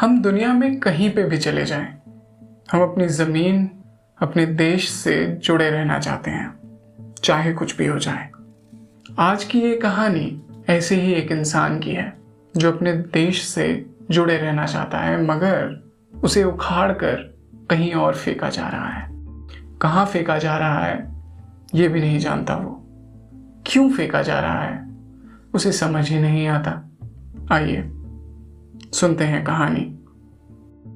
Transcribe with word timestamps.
हम 0.00 0.22
दुनिया 0.22 0.52
में 0.52 0.80
कहीं 0.80 1.10
पे 1.10 1.22
भी 1.24 1.36
चले 1.38 1.64
जाएँ, 1.64 1.98
हम 2.72 2.82
अपनी 2.82 3.06
ज़मीन 3.08 3.70
अपने 4.22 4.46
देश 4.46 4.88
से 4.88 5.26
जुड़े 5.26 5.70
रहना 5.70 5.98
चाहते 5.98 6.30
हैं 6.30 7.14
चाहे 7.24 7.52
कुछ 7.52 7.76
भी 7.76 7.86
हो 7.86 7.98
जाए। 7.98 8.30
आज 9.18 9.44
की 9.44 9.60
ये 9.60 9.76
कहानी 9.76 10.42
ऐसे 10.68 10.94
ही 10.94 11.12
एक 11.12 11.32
इंसान 11.32 11.78
की 11.78 11.90
है 11.90 12.16
जो 12.56 12.72
अपने 12.72 12.92
देश 12.92 13.42
से 13.42 13.86
जुड़े 14.10 14.36
रहना 14.36 14.66
चाहता 14.66 14.98
है 14.98 15.22
मगर 15.24 15.90
उसे 16.24 16.44
उखाड़ 16.44 16.92
कर 16.92 17.14
कहीं 17.70 17.92
और 17.92 18.14
फेंका 18.14 18.48
जा 18.48 18.68
रहा 18.68 18.88
है। 18.88 19.08
कहाँ 19.82 20.06
फेंका 20.06 20.38
जा 20.38 20.56
रहा 20.56 20.84
है 20.84 21.14
ये 21.74 21.88
भी 21.88 22.00
नहीं 22.00 22.18
जानता 22.18 22.56
वो। 22.56 22.82
क्यों 23.66 23.90
फेंका 23.90 24.22
जा 24.22 24.40
रहा 24.40 24.62
है 24.62 24.96
उसे 25.54 25.72
समझ 25.72 26.10
ही 26.10 26.18
नहीं 26.18 26.48
आता। 26.48 26.90
आइए 27.52 27.92
सुनते 28.96 29.24
हैं 29.24 29.44
कहानी 29.44 29.80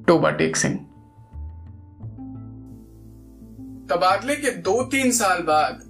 टोबा 0.07 0.31
टेक 0.31 0.55
सिंह 0.55 0.75
तबादले 3.89 4.35
के 4.35 4.51
दो 4.51 4.83
तीन 4.83 5.11
साल 5.11 5.41
बाद 5.41 5.81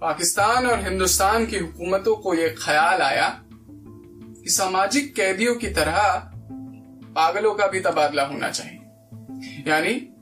पाकिस्तान 0.00 0.66
और 0.66 0.82
हिंदुस्तान 0.84 1.46
की 1.46 1.58
हुकूमतों 1.58 2.16
को 2.16 2.34
यह 2.34 2.54
ख्याल 2.58 3.02
आया 3.02 3.28
कि 4.42 4.50
सामाजिक 4.50 5.14
कैदियों 5.14 5.54
की 5.54 5.66
तरह 5.66 5.98
पागलों 7.16 7.54
का 7.54 7.66
भी 7.66 7.80
तबादला 7.80 8.26
होना 8.26 8.50
चाहिए। 8.50 8.78
यानी 9.70 10.14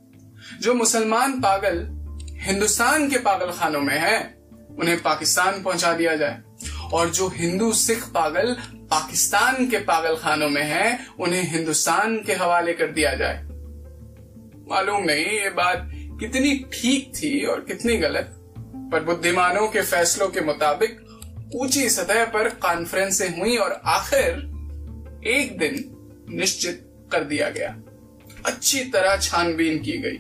जो 0.61 0.75
मुसलमान 0.75 1.33
पागल 1.41 1.87
हिंदुस्तान 2.41 3.09
के 3.09 3.19
पागल 3.19 3.51
खानों 3.51 3.81
में 3.81 3.99
हैं, 3.99 4.39
उन्हें 4.77 5.03
पाकिस्तान 5.03 5.63
पहुँचा 5.63 5.93
दिया 5.93 6.17
जाए। 6.17 6.43
और 6.93 7.11
जो 7.11 7.29
हिंदू 7.29 7.73
सिख 7.73 8.05
पागल 8.05 8.57
पाकिस्तान 8.91 9.69
के 9.69 9.79
पागल 9.79 10.17
खानों 10.17 10.49
में 10.49 10.63
हैं, 10.63 11.09
उन्हें 11.21 11.51
हिंदुस्तान 11.53 12.23
के 12.23 12.33
हवाले 12.33 12.73
कर 12.73 12.87
दिया 12.87 13.15
जाए। 13.15 13.43
मालूम 14.71 15.05
नहीं 15.05 15.25
ये 15.25 15.51
बात 15.51 15.91
कितनी 15.95 16.67
ठीक 16.73 17.13
थी 17.17 17.45
और 17.45 17.61
कितनी 17.61 17.97
गलत 17.97 18.35
पर 18.93 19.05
बुद्धिमानों 19.05 19.69
के 19.69 19.83
फैसलों 19.83 20.29
के 20.29 20.41
मुताबिक 20.41 21.01
ऊँची 21.55 21.91
सतह 21.91 22.25
पर 22.25 22.49
कॉन्फ्रेंसें 22.49 23.39
हुई 23.39 23.57
और 23.57 23.83
आखिर 23.85 24.29
एक 25.27 25.59
दिन 25.59 25.85
निश्चित 26.31 26.85
कर 27.13 27.25
दिया 27.25 27.51
गया। 27.51 27.77
अच्छी 28.47 28.85
तरह 28.85 29.17
छानबीन 29.17 29.79
की 29.79 29.93
गई। 29.93 30.19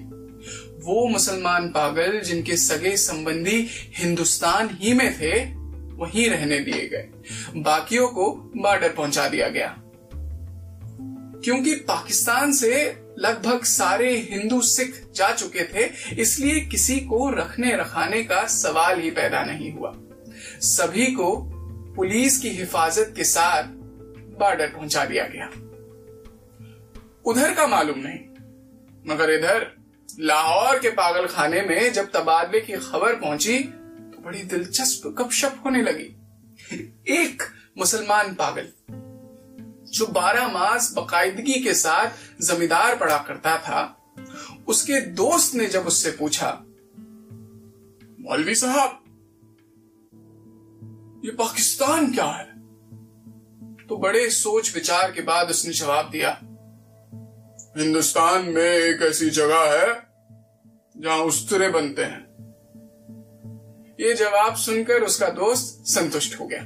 वो 0.84 1.08
मुसलमान 1.08 1.68
पागल 1.68 2.20
जिनके 2.20 2.56
सगे 2.56 2.96
संबंधी 2.96 3.68
हिंदुस्तान 3.94 4.68
ही 4.72 4.92
में 4.94 5.18
थे 5.20 5.57
वहीं 5.98 6.28
रहने 6.30 6.58
दिए 6.60 6.88
गए। 6.88 7.08
बाकियों 7.56 8.08
को 8.08 8.30
बॉर्डर 8.56 8.92
पहुँचा 8.92 9.28
दिया 9.28 9.48
गया। 9.48 9.74
क्योंकि 11.44 11.74
पाकिस्तान 11.88 12.52
से 12.52 12.84
लगभग 13.18 13.64
सारे 13.64 14.10
हिंदू 14.30 14.60
सिख 14.60 15.02
जा 15.14 15.30
चुके 15.32 15.64
थे, 15.64 15.84
इसलिए 16.20 16.60
किसी 16.60 16.98
को 17.00 17.30
रखने 17.30 17.76
रखाने 17.76 18.22
का 18.22 18.46
सवाल 18.46 19.00
ही 19.00 19.10
पैदा 19.10 19.42
नहीं 19.44 19.72
हुआ। 19.72 19.92
सभी 20.60 21.06
को 21.06 21.34
पुलिस 21.96 22.38
की 22.38 22.48
हिफाजत 22.48 23.12
के 23.16 23.24
साथ 23.24 23.62
बॉर्डर 24.40 24.66
पहुँचा 24.66 25.04
दिया 25.04 25.26
गया। 25.26 25.46
उधर 27.24 27.54
का 27.54 27.66
मालूम 27.66 27.98
नहीं, 27.98 28.18
मगर 29.06 29.30
इधर 29.30 29.66
लाहौर 30.20 30.78
के 30.78 30.90
पागल 30.90 31.26
खाने 31.26 31.60
में 31.62 31.92
जब 31.92 32.10
तबादले 32.10 32.60
की 32.60 32.72
खबर 32.72 33.14
पहुँची 33.14 33.58
बड़ी 34.24 34.42
दिलचस्प 34.42 35.08
गपशप 35.08 35.62
होने 35.64 35.82
लगी। 35.82 36.14
एक 37.08 37.42
मुसलमान 37.78 38.34
पागल, 38.34 38.68
जो 39.92 40.06
बारह 40.06 40.48
मास 40.48 40.92
बाकायदगी 40.96 41.60
के 41.62 41.74
साथ 41.74 42.42
जमींदार 42.42 42.96
पड़ा 42.96 43.18
करता 43.18 43.58
था, 43.58 43.94
उसके 44.68 45.00
दोस्त 45.00 45.54
ने 45.54 45.66
जब 45.66 45.86
उससे 45.86 46.10
पूछा, 46.10 46.50
मौलवी 48.20 48.54
साहब, 48.54 49.04
ये 51.24 51.30
पाकिस्तान 51.30 52.12
क्या 52.12 52.24
है? 52.24 52.46
तो 53.86 53.96
बड़े 53.96 54.30
सोच 54.30 54.74
विचार 54.74 55.12
के 55.12 55.20
बाद 55.20 55.50
उसने 55.50 55.72
जवाब 55.72 56.10
दिया, 56.10 56.38
हिंदुस्तान 57.78 58.44
में 58.44 58.62
एक 58.62 59.02
ऐसी 59.02 59.30
जगह 59.30 59.60
है, 59.72 59.88
जहाँ 60.96 61.18
उस्तरे 61.18 61.68
बनते 61.68 62.04
हैं। 62.04 62.27
ये 63.98 64.14
जवाब 64.14 64.54
सुनकर 64.56 65.02
उसका 65.02 65.28
दोस्त 65.28 65.84
संतुष्ट 65.86 66.38
हो 66.40 66.46
गया। 66.46 66.60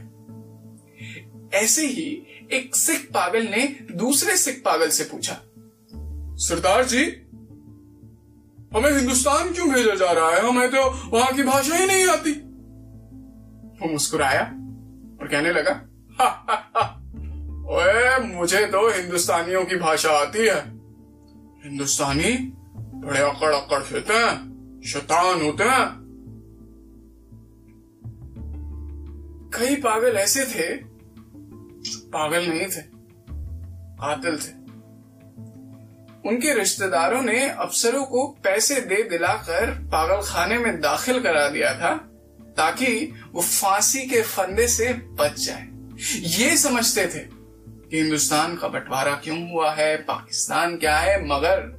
ऐसे 1.55 1.87
ही 1.87 2.05
एक 2.53 2.77
सिख 2.77 3.09
पागल 3.15 3.47
ने 3.47 3.67
दूसरे 3.93 4.37
सिख 4.37 4.63
पागल 4.65 4.89
से 4.89 5.05
पूछा, 5.05 5.37
सरदार 6.39 6.85
जी, 6.85 7.05
हमें 8.75 8.91
हिंदुस्तान 8.91 9.53
क्यों 9.53 9.69
भेजा 9.71 9.95
जा 9.95 10.11
रहा 10.13 10.31
है? 10.31 10.41
हमें 10.41 10.71
तो 10.71 10.85
वहाँ 11.11 11.33
की 11.33 11.43
भाषा 11.43 11.77
ही 11.77 11.87
नहीं 11.87 12.07
आती। 12.09 12.33
वो 13.81 13.93
मुस्कुराया 13.93 14.43
और 14.43 15.29
कहने 15.31 15.53
लगा 15.53 15.73
ओए, 17.73 18.19
मुझे 18.27 18.65
तो 18.67 18.89
हिंदुस्तानियों 18.91 19.65
की 19.65 19.77
भाषा 19.77 20.11
आती 20.13 20.47
है। 20.47 20.61
हिंदुस्तानी 21.65 22.33
बड़े 23.05 23.21
अकड़ 23.21 23.53
अकड़ 23.55 23.83
होते 23.83 24.15
हैं, 24.15 24.81
शैतान 24.87 25.43
होते 25.43 25.65
हैं 25.65 26.02
कई 29.55 29.77
पागल 29.77 30.17
ऐसे 30.17 30.45
थे, 30.45 30.77
पागल 32.09 32.47
नहीं 32.47 32.67
थे 32.67 32.83
कातिल 34.01 34.37
थे। 34.37 34.61
उनके 36.29 36.55
रिश्तेदारों 36.55 37.23
ने 37.23 37.49
अफसरों 37.49 38.05
को 38.05 38.27
पैसे 38.45 38.81
दे 38.81 39.03
दिलाकर 39.03 39.71
पागल 39.71 40.23
खाने 40.25 40.59
में 40.59 40.81
दाखिल 40.81 41.23
करा 41.23 41.49
दिया 41.49 41.75
था, 41.75 41.95
ताकि 42.57 43.15
वो 43.33 43.43
फांसी 43.43 44.07
के 44.07 44.23
फंदे 44.23 44.69
से 44.69 44.93
बच 44.93 45.41
जाए। 45.41 45.69
ये 46.19 46.57
समझते 46.57 47.07
थे 47.07 47.19
कि 47.19 47.97
हिंदुस्तान 47.97 48.57
का 48.57 48.69
बंटवारा 48.69 49.15
क्यों 49.15 49.51
हुआ 49.51 49.73
है, 49.73 49.97
पाकिस्तान 49.97 50.77
क्या 50.77 50.99
है, 50.99 51.27
मगर 51.27 51.71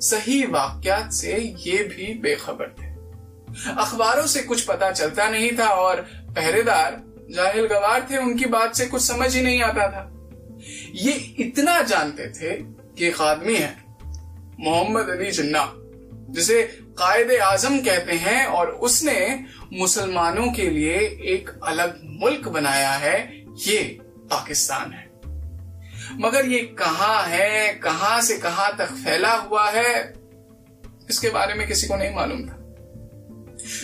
सही 0.00 0.42
वाक्यात 0.46 1.12
से 1.12 1.36
ये 1.58 1.82
भी 1.84 2.18
बेखबर 2.18 2.74
थे। 2.78 2.86
अखबारों 3.72 4.26
से 4.26 4.42
कुछ 4.42 4.64
पता 4.64 4.90
चलता 4.90 5.28
नहीं 5.30 5.50
था 5.58 5.68
और 5.68 6.06
पहरेदार 6.36 7.02
जाहिल 7.30 7.66
गवार 7.66 8.06
थे, 8.10 8.16
उनकी 8.16 8.44
बात 8.46 8.74
से 8.74 8.86
कुछ 8.86 9.02
समझ 9.02 9.34
ही 9.36 9.42
नहीं 9.42 9.62
आता 9.62 9.88
था। 9.88 10.12
ये 10.94 11.12
इतना 11.38 11.80
जानते 11.82 12.28
थे 12.30 12.52
कि 12.96 13.06
एक 13.06 13.20
आदमी 13.20 13.56
है, 13.56 13.74
मोहम्मद 14.60 15.08
अली 15.08 15.30
जिन्ना, 15.30 15.72
जिसे 16.30 16.62
कायदे 16.98 17.36
आज़म 17.36 17.78
कहते 17.78 18.12
हैं 18.12 18.44
और 18.46 18.70
उसने 18.70 19.44
मुसलमानों 19.72 20.46
के 20.52 20.68
लिए 20.70 20.98
एक 21.34 21.50
अलग 21.64 22.00
मुल्क 22.20 22.48
बनाया 22.48 22.92
है। 22.92 23.16
ये 23.58 23.82
पाकिस्तान 24.30 24.92
है। 24.92 25.04
मगर 26.20 26.46
ये 26.46 26.60
कहाँ 26.78 27.22
है, 27.22 27.74
कहाँ 27.74 28.20
से 28.20 28.38
कहाँ 28.38 28.76
तक 28.76 28.92
फैला 29.04 29.32
हुआ 29.34 29.68
है, 29.70 30.12
इसके 31.10 31.30
बारे 31.30 31.54
में 31.54 31.66
किसी 31.68 31.86
को 31.86 31.96
नहीं 31.96 32.14
मालूम 32.14 32.46
था। 32.48 32.55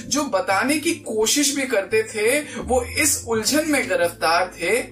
जो 0.06 0.24
बताने 0.24 0.78
की 0.78 0.94
कोशिश 0.94 1.54
भी 1.56 1.66
करते 1.66 2.02
थे, 2.04 2.40
वो 2.60 2.82
इस 2.82 3.24
उलझन 3.28 3.70
में 3.70 3.88
गिरफ़्तार 3.88 4.52
थे 4.56 4.82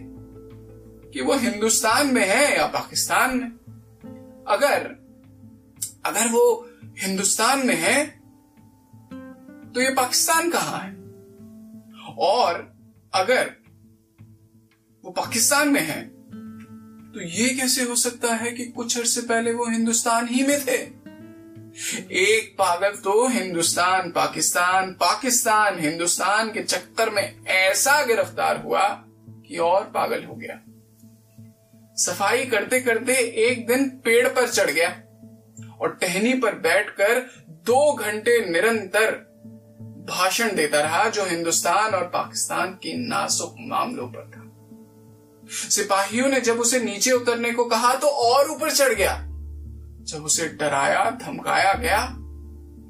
कि 1.11 1.21
वो 1.21 1.35
हिंदुस्तान 1.35 2.15
में 2.15 2.27
है 2.27 2.57
या 2.57 2.67
पाकिस्तान 2.67 3.37
में। 3.39 3.51
अगर 4.49 4.89
अगर 6.05 6.29
वो 6.29 6.71
हिंदुस्तान 6.99 7.67
में 7.67 7.77
है 7.77 8.05
तो 9.75 9.81
ये 9.81 9.91
पाकिस्तान 9.91 10.51
कहाँ 10.51 10.79
है? 10.79 10.93
और 12.19 12.55
अगर 13.15 13.51
वो 15.05 15.11
पाकिस्तान 15.11 15.69
में 15.69 15.81
है 15.81 16.03
तो 17.13 17.21
ये 17.21 17.49
कैसे 17.49 17.83
हो 17.83 17.95
सकता 17.97 18.35
है 18.35 18.51
कि 18.53 18.65
कुछ 18.67 18.99
अर्से 18.99 19.23
पहले 19.23 19.53
वो 19.53 19.67
हिंदुस्तान 19.67 20.29
ही 20.29 20.43
में 20.47 20.61
थे? 20.67 21.00
एक 21.71 22.55
पागल 22.59 22.97
तो 22.97 23.27
हिंदुस्तान, 23.29 24.11
पाकिस्तान 24.11 24.93
पाकिस्तान, 24.93 25.79
हिंदुस्तान 25.79 26.51
के 26.53 26.63
चक्कर 26.63 27.11
में 27.11 27.47
ऐसा 27.47 28.05
गिरफ़्तार 28.07 28.61
हुआ 28.63 28.89
कि 29.47 29.57
और 29.57 29.85
पागल 29.85 30.25
हो 30.25 30.35
गया। 30.35 30.59
सफ़ाई 31.97 32.47
करते 32.47 32.81
करते 32.81 33.15
एक 33.45 33.67
दिन 33.67 33.89
पेड़ 34.05 34.29
पर 34.29 34.49
चढ़ 34.49 34.71
गया 34.71 34.89
और 35.81 35.99
टहनी 36.01 36.35
पर 36.35 36.55
बैठकर 36.59 37.21
दो 37.65 37.93
घंटे 37.93 38.39
निरंतर 38.51 39.11
भाषण 40.11 40.55
देता 40.57 40.81
रहा, 40.81 41.09
जो 41.09 41.25
हिंदुस्तान 41.25 41.95
और 41.95 42.05
पाकिस्तान 42.05 42.75
की 42.75 42.97
नासुक 43.09 43.55
मामलों 43.61 44.09
पर 44.09 44.31
था। 44.31 44.47
सिपाहियों 45.69 46.29
ने 46.29 46.41
जब 46.41 46.61
उसे 46.61 46.81
नीचे 46.81 47.13
उतरने 47.13 47.53
को 47.53 47.65
कहा 47.65 47.95
तो 47.95 48.07
और 48.07 48.51
ऊपर 48.51 48.71
चढ़ 48.71 48.95
गया। 48.95 49.27
जब 50.11 50.25
उसे 50.25 50.49
डराया, 50.51 51.11
धमकाया 51.11 51.73
गया 51.75 52.05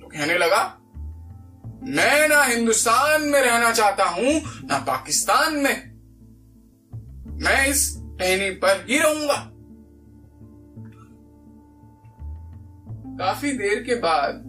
तो 0.00 0.08
कहने 0.08 0.38
लगा, 0.38 0.62
मैं 1.84 2.28
ना 2.28 2.42
हिंदुस्तान 2.44 3.22
में 3.22 3.40
रहना 3.40 3.70
चाहता 3.72 4.04
हूँ, 4.04 4.32
ना 4.64 4.78
पाकिस्तान 4.78 5.54
में। 5.56 5.90
मैं 7.42 7.66
इस 7.66 7.96
टहनी 8.20 8.50
पर 8.56 8.84
ही 8.90 8.98
रहूँगा। 8.98 9.36
काफ़ी 13.18 13.52
देर 13.52 13.82
के 13.82 13.94
बाद, 13.94 14.42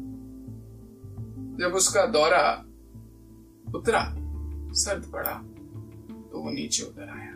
जब 1.62 1.76
उसका 1.76 2.06
दौरा 2.08 2.44
उतरा, 3.76 4.04
सर्द 4.76 5.12
पड़ा 5.14 5.32
तो 6.32 6.42
वो 6.42 6.52
नीचे 6.52 6.84
उतर 6.84 7.10
आया 7.10 7.32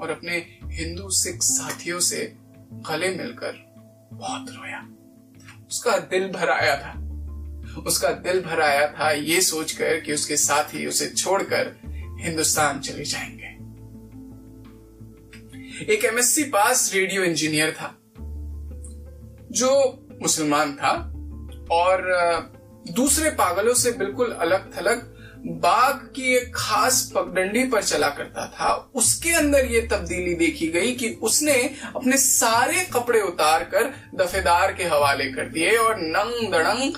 और 0.00 0.10
अपने 0.10 0.36
हिंदू 0.72 1.08
सिख 1.10 1.42
साथियों 1.42 2.00
से 2.00 2.24
गले 2.88 3.08
मिलकर 3.16 3.71
बहुत 4.12 4.46
रोया 4.50 4.88
उसका 5.68 5.98
दिल 5.98 6.28
भर 6.28 6.50
आया 6.50 6.76
था। 6.76 6.98
उसका 7.86 8.10
दिल 8.10 8.40
भर 8.40 8.60
आया 8.60 8.88
था 8.88 9.10
ये 9.10 9.40
सोचकर 9.40 10.00
कि 10.00 10.12
उसके 10.12 10.36
साथ 10.36 10.64
ही 10.64 10.86
उसे 10.86 11.08
छोड़कर 11.08 11.76
हिंदुस्तान 12.20 12.80
चले 12.80 13.04
जाएँगे। 13.04 13.52
एक 15.94 16.04
एमएससी 16.04 16.44
पास 16.44 16.94
रेडियो 16.94 17.22
इंजीनियर 17.22 17.72
था, 17.72 17.98
जो 19.50 19.70
मुसलमान 20.22 20.76
था 20.76 20.90
और 21.70 22.02
दूसरे 22.90 23.30
पागलों 23.30 23.74
से 23.74 23.92
बिल्कुल 23.92 24.32
अलग 24.32 24.76
थलग 24.76 25.11
बाघ 25.46 25.94
की 26.16 26.36
एक 26.36 26.52
खास 26.56 27.12
पगडंडी 27.14 27.64
पर 27.64 27.82
चला 27.82 28.08
करता 28.08 28.46
था। 28.46 28.90
उसके 28.94 29.30
अंदर 29.30 29.64
ये 29.64 29.80
तब्दीली 29.80 30.34
देखी 30.34 30.68
गई 30.68 30.92
कि 30.92 31.08
उसने 31.22 31.54
अपने 31.96 32.16
सारे 32.16 32.84
कपड़े 32.84 33.20
उतार 33.20 33.64
कर 33.64 33.94
दफेदार 34.14 34.72
के 34.72 34.84
हवाले 34.84 35.24
कर 35.24 35.48
दिए 35.48 35.76
और 35.76 35.96
नंग 35.98 36.52
दड़ंग 36.52 36.92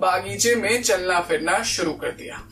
बागीचे 0.00 0.54
में 0.54 0.82
चलना 0.82 1.20
फिरना 1.20 1.62
शुरू 1.62 1.92
कर 1.92 2.10
दिया। 2.10 2.48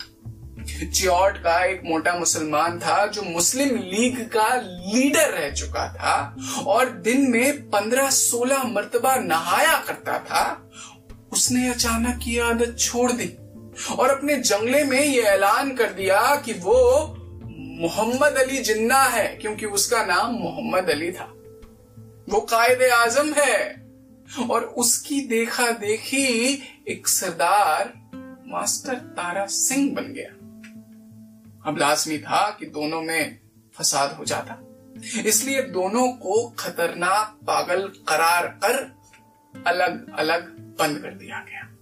चियोट 0.90 1.38
का 1.38 1.64
एक 1.64 1.82
मोटा 1.84 2.14
मुसलमान 2.14 2.78
था 2.78 3.06
जो 3.06 3.22
मुस्लिम 3.22 3.76
लीग 3.76 4.20
का 4.28 4.56
लीडर 4.56 5.30
रह 5.30 5.50
चुका 5.50 5.88
था 5.94 6.36
और 6.66 6.90
दिन 6.90 7.30
में 7.30 7.70
पंद्रह 7.70 8.10
सोलह 8.10 8.64
मरतबा 8.64 9.16
नहाया 9.16 9.78
करता 9.78 10.18
था। 10.18 10.70
उसने 11.32 11.68
अचानक 11.68 12.20
ये 12.26 12.40
आदत 12.40 12.76
छोड़ 12.78 13.12
दी। 13.12 13.36
और 13.98 14.10
अपने 14.10 14.36
जंगले 14.36 14.84
में 14.84 15.00
ये 15.00 15.22
ऐलान 15.22 15.74
कर 15.74 15.92
दिया 15.92 16.36
कि 16.36 16.52
वो 16.52 17.06
मोहम्मद 17.80 18.32
अली 18.32 18.58
जिन्ना 18.58 19.02
है, 19.02 19.36
क्योंकि 19.36 19.66
उसका 19.66 20.04
नाम 20.04 20.34
मोहम्मद 20.34 20.90
अली 20.90 21.12
था। 21.12 21.34
वो 22.28 22.40
कायदे 22.40 22.90
आज़म 22.90 23.32
है, 23.32 23.88
और 24.50 24.64
उसकी 24.64 25.20
देखा 25.20 25.70
देखी 25.70 26.26
एक 26.88 27.08
सरदार 27.08 27.92
मास्टर 28.46 28.94
तारा 28.94 29.46
सिंह 29.46 29.94
बन 29.94 30.02
गया। 30.02 30.30
अब 31.70 31.78
लाजमी 31.78 32.18
था 32.18 32.50
कि 32.50 32.66
दोनों 32.66 33.02
में 33.02 33.38
फसाद 33.78 34.12
हो 34.12 34.24
जाता। 34.24 34.64
इसलिए 35.26 35.62
दोनों 35.62 36.12
को 36.12 36.48
खतरनाक 36.58 37.38
पागल 37.46 37.82
करार 38.08 38.46
कर 38.46 38.96
अलग 39.66 40.18
अलग 40.18 40.48
बंद 40.78 40.98
कर 40.98 41.10
दिया 41.10 41.38
गया। 41.38 41.77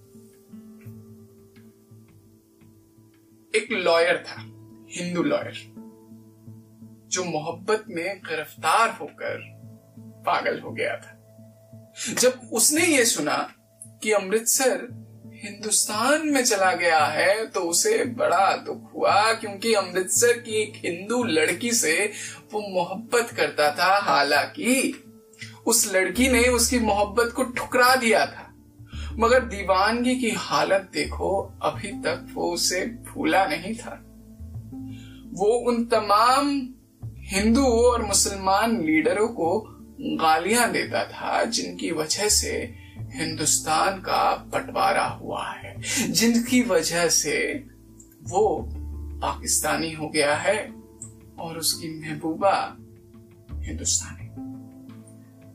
एक 3.56 3.72
लॉयर 3.72 4.24
था 4.28 4.40
हिंदू 4.90 5.22
लॉयर 5.22 5.54
जो 7.08 7.24
मोहब्बत 7.24 7.84
में 7.88 8.18
गिरफ़्तार 8.18 8.96
होकर 9.00 9.38
पागल 10.26 10.60
हो 10.60 10.70
गया 10.70 10.96
था। 10.96 11.12
जब 12.14 12.50
उसने 12.52 12.86
ये 12.86 13.04
सुना 13.04 13.36
कि 14.02 14.12
अमृतसर 14.12 14.86
हिंदुस्तान 15.34 16.28
में 16.28 16.44
चला 16.44 16.72
गया 16.72 17.04
है 17.04 17.46
तो 17.46 17.60
उसे 17.60 18.04
बड़ा 18.04 18.56
दुख 18.56 18.92
हुआ 18.94 19.32
क्योंकि 19.32 19.74
अमृतसर 19.74 20.38
की 20.38 20.62
एक 20.62 20.72
हिंदू 20.76 21.22
लड़की 21.24 21.72
से 21.72 22.12
वो 22.52 22.60
मोहब्बत 22.68 23.30
करता 23.30 23.70
था। 23.70 23.98
हालाँकि 23.98 25.02
उस 25.66 25.92
लड़की 25.94 26.28
ने 26.28 26.42
उसकी 26.48 26.78
मोहब्बत 26.78 27.32
को 27.36 27.44
ठुकरा 27.44 27.94
दिया 27.96 28.26
था। 28.26 28.45
मगर 29.18 29.44
दीवानगी 29.44 30.16
की 30.16 30.30
हालत 30.30 30.90
देखो, 30.94 31.58
अभी 31.62 31.92
तक 31.92 32.26
वो 32.34 32.52
उसे 32.52 32.86
भूला 32.86 33.46
नहीं 33.46 33.74
था। 33.74 34.02
वो 35.32 35.46
उन 35.46 35.84
तमाम 35.84 36.68
हिंदू 37.16 37.64
और 37.64 38.02
मुसलमान 38.02 38.82
लीडरों 38.82 39.28
को 39.28 39.66
गालियाँ 40.00 40.72
देता 40.72 41.04
था, 41.04 41.44
जिनकी 41.44 41.90
वजह 41.90 42.28
से 42.28 42.74
हिंदुस्तान 43.00 43.98
का 43.98 44.36
बंटवारा 44.36 45.04
हुआ 45.04 45.46
है। 45.46 45.82
जिनकी 46.12 46.62
वजह 46.62 47.08
से 47.08 47.64
वो 48.22 48.68
पाकिस्तानी 49.22 49.92
हो 49.92 50.08
गया 50.08 50.36
है 50.36 50.72
और 51.38 51.58
उसकी 51.58 52.00
महबूबा 52.00 52.76
हिंदुस्तानी। 53.52 54.26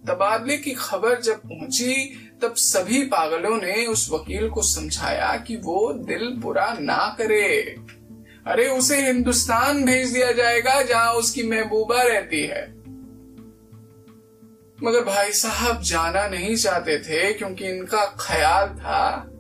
तबादले 0.08 0.58
की 0.58 0.72
खबर 0.72 1.22
जब 1.22 1.38
पहुँची 1.38 2.18
तब 2.42 2.56
सभी 2.56 3.04
पागलों 3.04 3.58
ने 3.58 3.86
उस 3.86 4.10
वकील 4.12 4.50
को 4.50 4.62
समझाया 4.62 5.38
कि 5.38 5.56
वो 5.56 5.94
दिल 5.94 6.30
बुरा 6.30 6.78
ना 6.80 7.16
करे। 7.18 7.76
अरे, 8.48 8.68
उसे 8.68 9.06
हिंदुस्तान 9.06 9.86
भेज 9.86 10.12
दिया 10.12 10.32
जाएगा 10.32 10.82
जहाँ 10.82 11.14
उसकी 11.14 11.44
महबूबा 11.44 12.02
रहती 12.02 12.42
है। 12.42 12.82
मगर 14.84 15.04
भाई 15.04 15.32
साहब 15.32 15.82
जाना 15.82 16.28
नहीं 16.28 16.56
चाहते 16.56 16.98
थे 17.00 17.34
क्योंकि 17.34 17.68
इनका 17.68 18.06
ख्याल 18.06 18.68
था 18.68 19.32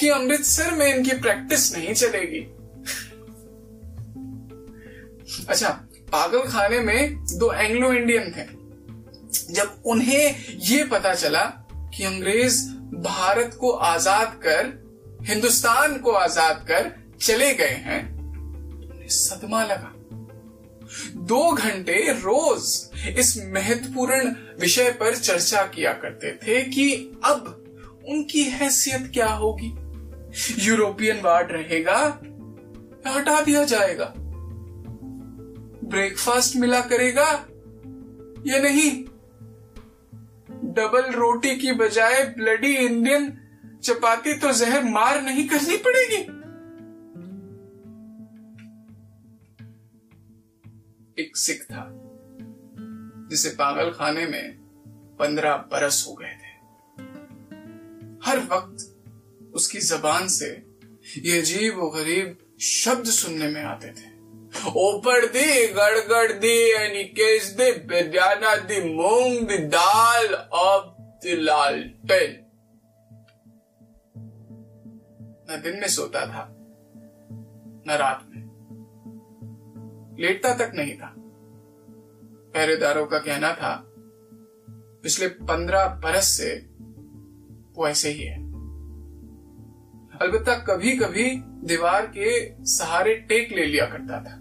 कि 0.00 0.08
अमृतसर 0.08 0.70
में 0.70 0.94
इनकी 0.94 1.16
प्रैक्टिस 1.16 1.76
नहीं 1.76 1.94
चलेगी। 1.94 2.40
अच्छा 5.48 5.68
पागल 6.12 6.40
खाने 6.40 6.80
में 6.80 7.24
दो 7.24 7.52
एंग्लो 7.52 7.92
इंडियन 7.92 8.30
थे। 8.30 8.58
जब 9.54 9.82
उन्हें 9.86 10.34
ये 10.48 10.84
पता 10.84 11.14
चला 11.14 11.64
कि 11.94 12.04
अंग्रेज़ 12.04 12.68
भारत 12.94 13.56
को 13.60 13.70
आज़ाद 13.70 14.40
कर, 14.44 14.72
हिंदुस्तान 15.22 15.98
को 15.98 16.10
आज़ाद 16.10 16.64
कर 16.68 16.90
चले 17.20 17.54
गए 17.54 17.76
हैं। 17.84 18.02
तो 18.80 19.08
सदमा 19.08 19.64
लगा। 19.64 19.92
दो 21.26 21.52
घंटे 21.52 22.12
रोज 22.12 22.62
इस 23.18 23.36
महत्वपूर्ण 23.46 24.34
विषय 24.60 24.90
पर 24.90 25.16
चर्चा 25.16 25.62
किया 25.66 25.92
करते 25.92 26.32
थे 26.36 26.62
कि 26.62 26.92
अब 27.24 27.54
उनकी 28.08 28.42
हैसियत 28.42 29.10
क्या 29.12 29.28
होगी। 29.32 29.74
यूरोपियन 30.66 31.20
वार्ड 31.20 31.52
रहेगा, 31.52 31.98
हटा 33.06 33.40
दिया 33.40 33.64
जाएगा। 33.64 34.12
ब्रेकफास्ट 35.84 36.56
मिला 36.56 36.80
करेगा 36.80 37.30
या 38.46 38.58
नहीं? 38.58 38.90
डबल 40.78 41.10
रोटी 41.12 41.56
की 41.56 41.72
बजाय 41.74 42.22
ब्लडी 42.38 42.74
इंडियन 42.76 43.30
चपाती 43.82 44.32
तो 44.38 44.52
जहर 44.52 44.84
मार 44.84 45.22
नहीं 45.22 45.48
करनी 45.48 45.76
पड़ेगी। 45.76 46.20
एक 51.22 51.36
सिख 51.36 51.62
था, 51.62 51.84
जिसे 53.30 53.50
पागल 53.50 53.90
खाने 53.90 54.26
में 54.26 54.56
पंद्रह 55.18 55.56
बरस 55.72 56.04
हो 56.08 56.14
गए 56.14 56.34
थे। 56.34 56.52
हर 58.24 58.38
वक्त 58.50 59.54
उसकी 59.54 59.80
जबान 59.80 60.28
से 60.28 60.50
ये 61.18 61.40
अजीब 61.40 61.78
व 61.78 61.88
गरीब 61.90 62.36
शब्द 62.60 63.04
सुनने 63.04 63.48
में 63.48 63.62
आते 63.62 63.88
थे। 63.92 64.17
ऊपर 64.76 65.26
दी, 65.26 65.66
गड़गड़ 65.66 66.32
दी 66.32 66.72
अनिकेश 66.72 67.46
दी 67.46 67.72
बेदाना 67.72 68.56
दी, 68.56 68.94
मूंग 68.94 69.48
दी 69.48 69.58
दाल 69.58 70.34
ऑफ़ 70.52 70.86
द 71.00 71.20
लालटेन 71.26 72.44
न 75.50 75.60
दिन 75.64 75.80
में 75.80 75.88
सोता 75.88 76.26
था, 76.26 76.48
न 76.50 77.84
रात 77.88 78.26
में। 78.30 78.38
लेटता 80.20 80.54
तक 80.54 80.72
नहीं 80.74 80.96
था। 80.98 81.14
पहरेदारों 82.54 83.06
का 83.06 83.18
कहना 83.18 83.52
था, 83.52 83.84
पिछले 85.02 85.28
पंद्रह 85.28 85.88
बरस 85.88 86.24
से 86.24 86.54
वो 87.76 87.88
ऐसे 87.88 88.08
ही 88.08 88.22
है। 88.22 88.47
अलबत्ता 90.22 90.54
कभी 90.54 90.96
कभी 90.96 91.30
दीवार 91.40 92.06
के 92.06 92.54
सहारे 92.64 93.14
टेक 93.14 93.52
ले 93.52 93.66
लिया 93.66 93.86
करता 93.86 94.20
था। 94.20 94.38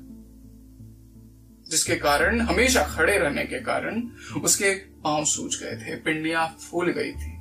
जिसके 1.69 1.95
कारण, 1.95 2.41
हमेशा 2.41 2.83
खड़े 2.83 3.17
रहने 3.17 3.45
के 3.45 3.59
कारण, 3.59 4.03
उसके 4.43 4.73
पाँव 4.75 5.25
सूज 5.25 5.63
गए 5.63 5.75
थे, 5.77 5.95
पिंडियाँ 5.95 6.47
फूल 6.47 6.91
गई 6.91 7.11
थी, 7.11 7.33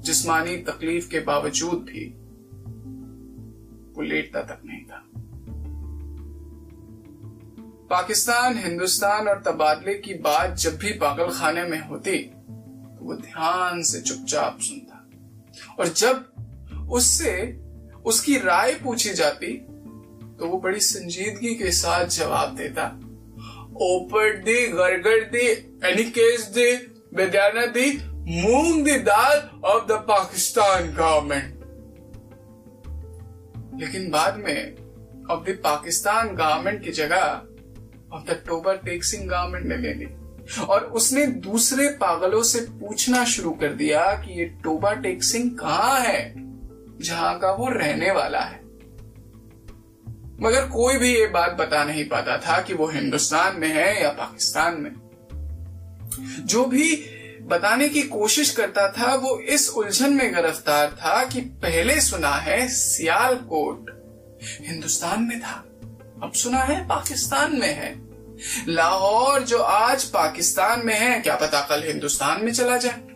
जिस्मानी 0.00 0.56
तकलीफ़ 0.56 1.10
के 1.10 1.20
बावजूद 1.20 1.78
भी 1.78 2.08
वो 3.96 4.02
लेटता 4.02 4.42
तक 4.42 4.62
नहीं 4.64 4.84
था। 4.84 5.04
पाकिस्तान, 7.90 8.58
हिंदुस्तान 8.58 9.28
और 9.28 9.42
तबादले 9.42 9.94
की 9.94 10.14
बात 10.14 10.56
जब 10.56 10.76
भी 10.76 10.92
पागल 10.92 11.30
खाने 11.30 11.62
में 11.62 11.88
होती 11.88 12.18
तो 12.18 12.98
वो 13.02 13.14
ध्यान 13.14 13.82
से 13.82 14.00
चुपचाप 14.00 14.58
सुनता। 14.60 15.10
और 15.78 15.88
जब 15.88 16.32
उससे 16.90 17.61
उसकी 18.04 18.36
राय 18.38 18.74
पूछी 18.74 19.10
जाती 19.10 19.52
तो 20.38 20.48
वो 20.48 20.58
बड़ी 20.58 20.80
संजीदगी 20.80 21.54
के 21.54 21.70
साथ 21.70 22.06
जवाब 22.06 22.54
देता। 22.56 22.86
ओपर 23.82 24.36
दी 24.36 24.66
गड़गड़ 24.66 25.24
दी, 25.24 25.46
एनी 25.84 26.04
केस 26.04 26.42
दी 26.42 26.72
विद्याना 27.16 27.66
दी, 27.66 28.02
मूंग 28.14 28.84
दी 28.84 28.98
दाल 28.98 29.60
ऑफ़ 29.64 29.86
द 29.86 29.92
पाकिस्तान 29.92 30.92
गवर्नमेंट 30.92 31.58
लेकिन 33.80 34.10
बाद 34.10 34.36
में 34.36 34.74
ऑफ़ 35.30 35.50
द 35.50 35.58
पाकिस्तान 35.64 36.28
गवर्नमेंट 36.28 36.84
की 36.84 36.90
जगह 36.90 37.42
ऑफ़ 38.12 38.24
द 38.24 38.42
टोबर 38.46 38.76
टेक्सिंग 38.76 39.28
गवर्नमेंट 39.28 39.66
ने 39.66 39.76
ले 39.76 39.94
ली 39.94 40.06
और 40.60 40.84
उसने 40.84 41.26
दूसरे 41.26 41.88
पागलों 41.88 42.42
से 42.42 42.60
पूछना 42.60 43.24
शुरू 43.24 43.50
कर 43.50 43.72
दिया 43.72 44.12
कि 44.12 44.38
ये 44.38 44.44
टोबा 44.44 44.92
टेक्सिंग 44.92 45.50
कहाँ 45.58 46.00
है? 46.00 46.51
जहाँ 47.00 47.38
का 47.38 47.52
वो 47.52 47.68
रहने 47.68 48.10
वाला 48.10 48.40
है। 48.40 48.60
मगर 50.40 50.68
कोई 50.68 50.96
भी 50.96 51.14
ये 51.14 51.26
बात 51.26 51.52
बता 51.52 51.84
नहीं 51.84 52.04
पाता 52.04 52.36
था 52.38 52.60
कि 52.60 52.74
वो 52.74 52.86
हिंदुस्तान 52.86 53.56
में 53.56 53.68
है 53.68 54.02
या 54.02 54.10
पाकिस्तान 54.10 54.80
में। 54.80 54.90
जो 56.46 56.64
भी 56.64 57.04
बताने 57.42 57.88
की 57.88 58.02
कोशिश 58.02 58.50
करता 58.50 58.88
था, 58.88 59.14
वो 59.14 59.38
इस 59.38 59.68
उलझन 59.68 60.12
में 60.12 60.34
गिरफ़्तार 60.34 60.90
था 60.90 61.24
कि 61.24 61.40
पहले 61.40 62.00
सुना 62.00 62.34
है 62.36 62.68
सियालकोट 62.68 63.90
हिंदुस्तान 64.60 65.22
में 65.22 65.40
था, 65.40 65.64
अब 66.22 66.32
सुना 66.32 66.58
है 66.58 66.88
पाकिस्तान 66.88 67.56
में 67.56 67.74
है। 67.74 67.94
लाहौर, 68.68 69.42
जो 69.42 69.58
आज 69.58 70.04
पाकिस्तान 70.04 70.86
में 70.86 70.94
है, 70.94 71.20
क्या 71.20 71.36
पता 71.36 71.60
कल 71.60 71.82
हिंदुस्तान 71.86 72.44
में 72.44 72.52
चला 72.52 72.76
जाए। 72.76 73.11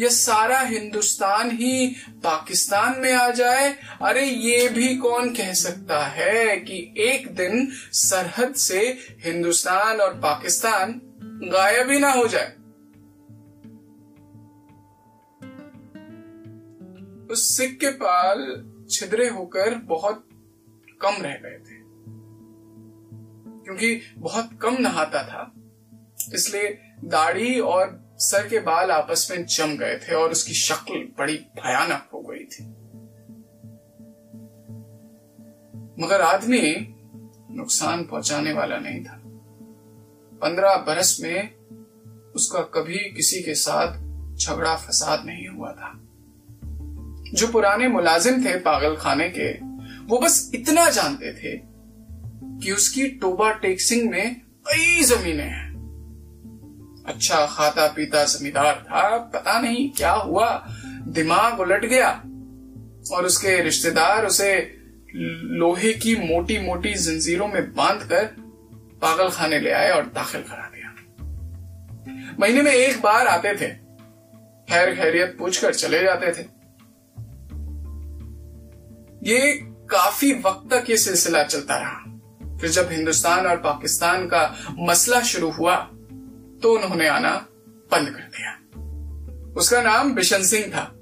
यह 0.00 0.08
सारा 0.08 0.60
हिंदुस्तान 0.60 1.50
ही 1.50 1.96
पाकिस्तान 2.10 3.00
में 3.00 3.12
आ 3.12 3.30
जाए। 3.30 3.76
अरे, 4.02 4.26
ये 4.26 4.68
भी 4.68 4.96
कौन 4.96 5.34
कह 5.34 5.52
सकता 5.52 6.06
है 6.06 6.56
कि 6.56 6.94
एक 6.98 7.34
दिन 7.34 7.68
सरहद 7.92 8.54
से 8.54 8.98
हिंदुस्तान 9.20 10.00
और 10.00 10.14
पाकिस्तान 10.14 11.00
गायब 11.52 11.90
ही 11.90 11.98
ना 11.98 12.10
हो 12.10 12.28
जाए? 12.28 12.52
उस 17.30 17.56
सिख 17.56 17.78
के 17.80 17.90
पाल 17.90 18.64
छिद्रे 18.90 19.28
होकर 19.28 19.74
बहुत 19.74 20.28
कम 21.02 21.16
रह 21.20 21.34
गए 21.34 21.58
थे। 21.58 21.78
क्योंकि 23.64 24.14
बहुत 24.18 24.50
कम 24.62 24.76
नहाता 24.80 25.22
था। 25.22 25.52
इसलिए 26.34 26.80
दाढ़ी 27.04 27.60
और 27.60 28.07
सर 28.20 28.48
के 28.48 28.58
बाल 28.58 28.90
आपस 28.90 29.28
में 29.30 29.46
जम 29.46 29.76
गए 29.76 29.98
थे 29.98 30.14
और 30.14 30.30
उसकी 30.30 30.54
शक्ल 30.54 31.08
बड़ी 31.18 31.34
भयानक 31.34 32.08
हो 32.14 32.20
गई 32.20 32.44
थी। 32.44 32.64
मगर 36.04 36.20
आदमी 36.20 36.94
नुकसान 37.56 38.04
पहुँचाने 38.04 38.52
वाला 38.52 38.78
नहीं 38.78 39.04
था। 39.04 39.22
पंद्रह 40.42 40.76
बरस 40.76 41.18
में 41.22 41.54
उसका 42.34 42.60
कभी 42.60 42.98
किसी 42.98 43.42
के 43.42 43.54
साथ 43.54 43.92
झगड़ा 44.36 44.76
फसाद 44.76 45.22
नहीं 45.26 45.48
हुआ 45.48 45.72
था। 45.72 45.92
जो 47.34 47.52
पुराने 47.52 47.88
मुलाजिम 47.88 48.44
थे 48.44 48.58
पागल 48.58 48.96
खाने 48.96 49.28
के, 49.28 49.52
वो 50.06 50.18
बस 50.18 50.50
इतना 50.54 50.90
जानते 50.90 51.32
थे 51.32 51.60
कि 52.64 52.72
उसकी 52.72 53.08
टोबा 53.08 53.52
टेक्सिंग 53.52 54.10
में 54.10 54.40
कई 54.40 55.04
जमीनें 55.04 55.48
हैं। 55.48 55.67
अच्छा 57.08 57.46
खाता 57.46 57.86
पीता 57.86 58.24
जमींदार 58.24 58.84
था 58.88 59.18
पता 59.18 59.60
नहीं 59.60 59.90
क्या 59.90 60.12
हुआ। 60.12 60.66
दिमाग 61.08 61.60
उलट 61.60 61.84
गया 61.84 62.10
और 63.16 63.24
उसके 63.24 63.62
रिश्तेदार 63.62 64.26
उसे 64.26 64.78
लोहे 65.42 65.92
की 65.92 66.16
मोटी 66.16 66.58
मोटी 66.58 66.94
जंजीरों 66.94 67.48
में 67.48 67.74
बाँध 67.74 68.02
कर 68.02 68.24
पागल 69.02 69.28
खाने 69.28 69.60
ले 69.60 69.70
आए 69.70 69.90
और 69.90 70.02
दाखिल 70.02 70.42
करा 70.42 70.70
दिया। 70.74 70.94
महीने 72.40 72.62
में 72.62 72.72
एक 72.72 73.02
बार 73.02 73.26
आते 73.26 73.52
थे। 73.54 73.68
खैर, 74.68 74.94
खैरियत 74.94 75.36
पूछकर 75.38 75.74
चले 75.74 76.02
जाते 76.02 76.26
थे। 76.26 76.46
ये 79.30 79.52
काफ़ी 79.64 80.32
वक्त 80.32 80.74
तक 80.74 80.90
ये 80.90 80.96
सिलसिला 80.96 81.42
चलता 81.42 81.76
रहा। 81.76 82.04
फिर 82.58 82.70
जब 82.70 82.88
हिंदुस्तान 82.92 83.46
और 83.46 83.56
पाकिस्तान 83.56 84.26
का 84.26 84.56
मसला 84.78 85.20
शुरू 85.20 85.50
हुआ 85.50 85.90
तो 86.62 86.74
उन्होंने 86.74 87.08
आना 87.08 87.46
बंद 87.92 88.08
कर 88.08 88.22
दिया। 88.22 88.52
उसका 89.56 89.82
नाम 89.82 90.14
बिशन 90.14 90.42
सिंह 90.42 90.64
था, 90.64 90.94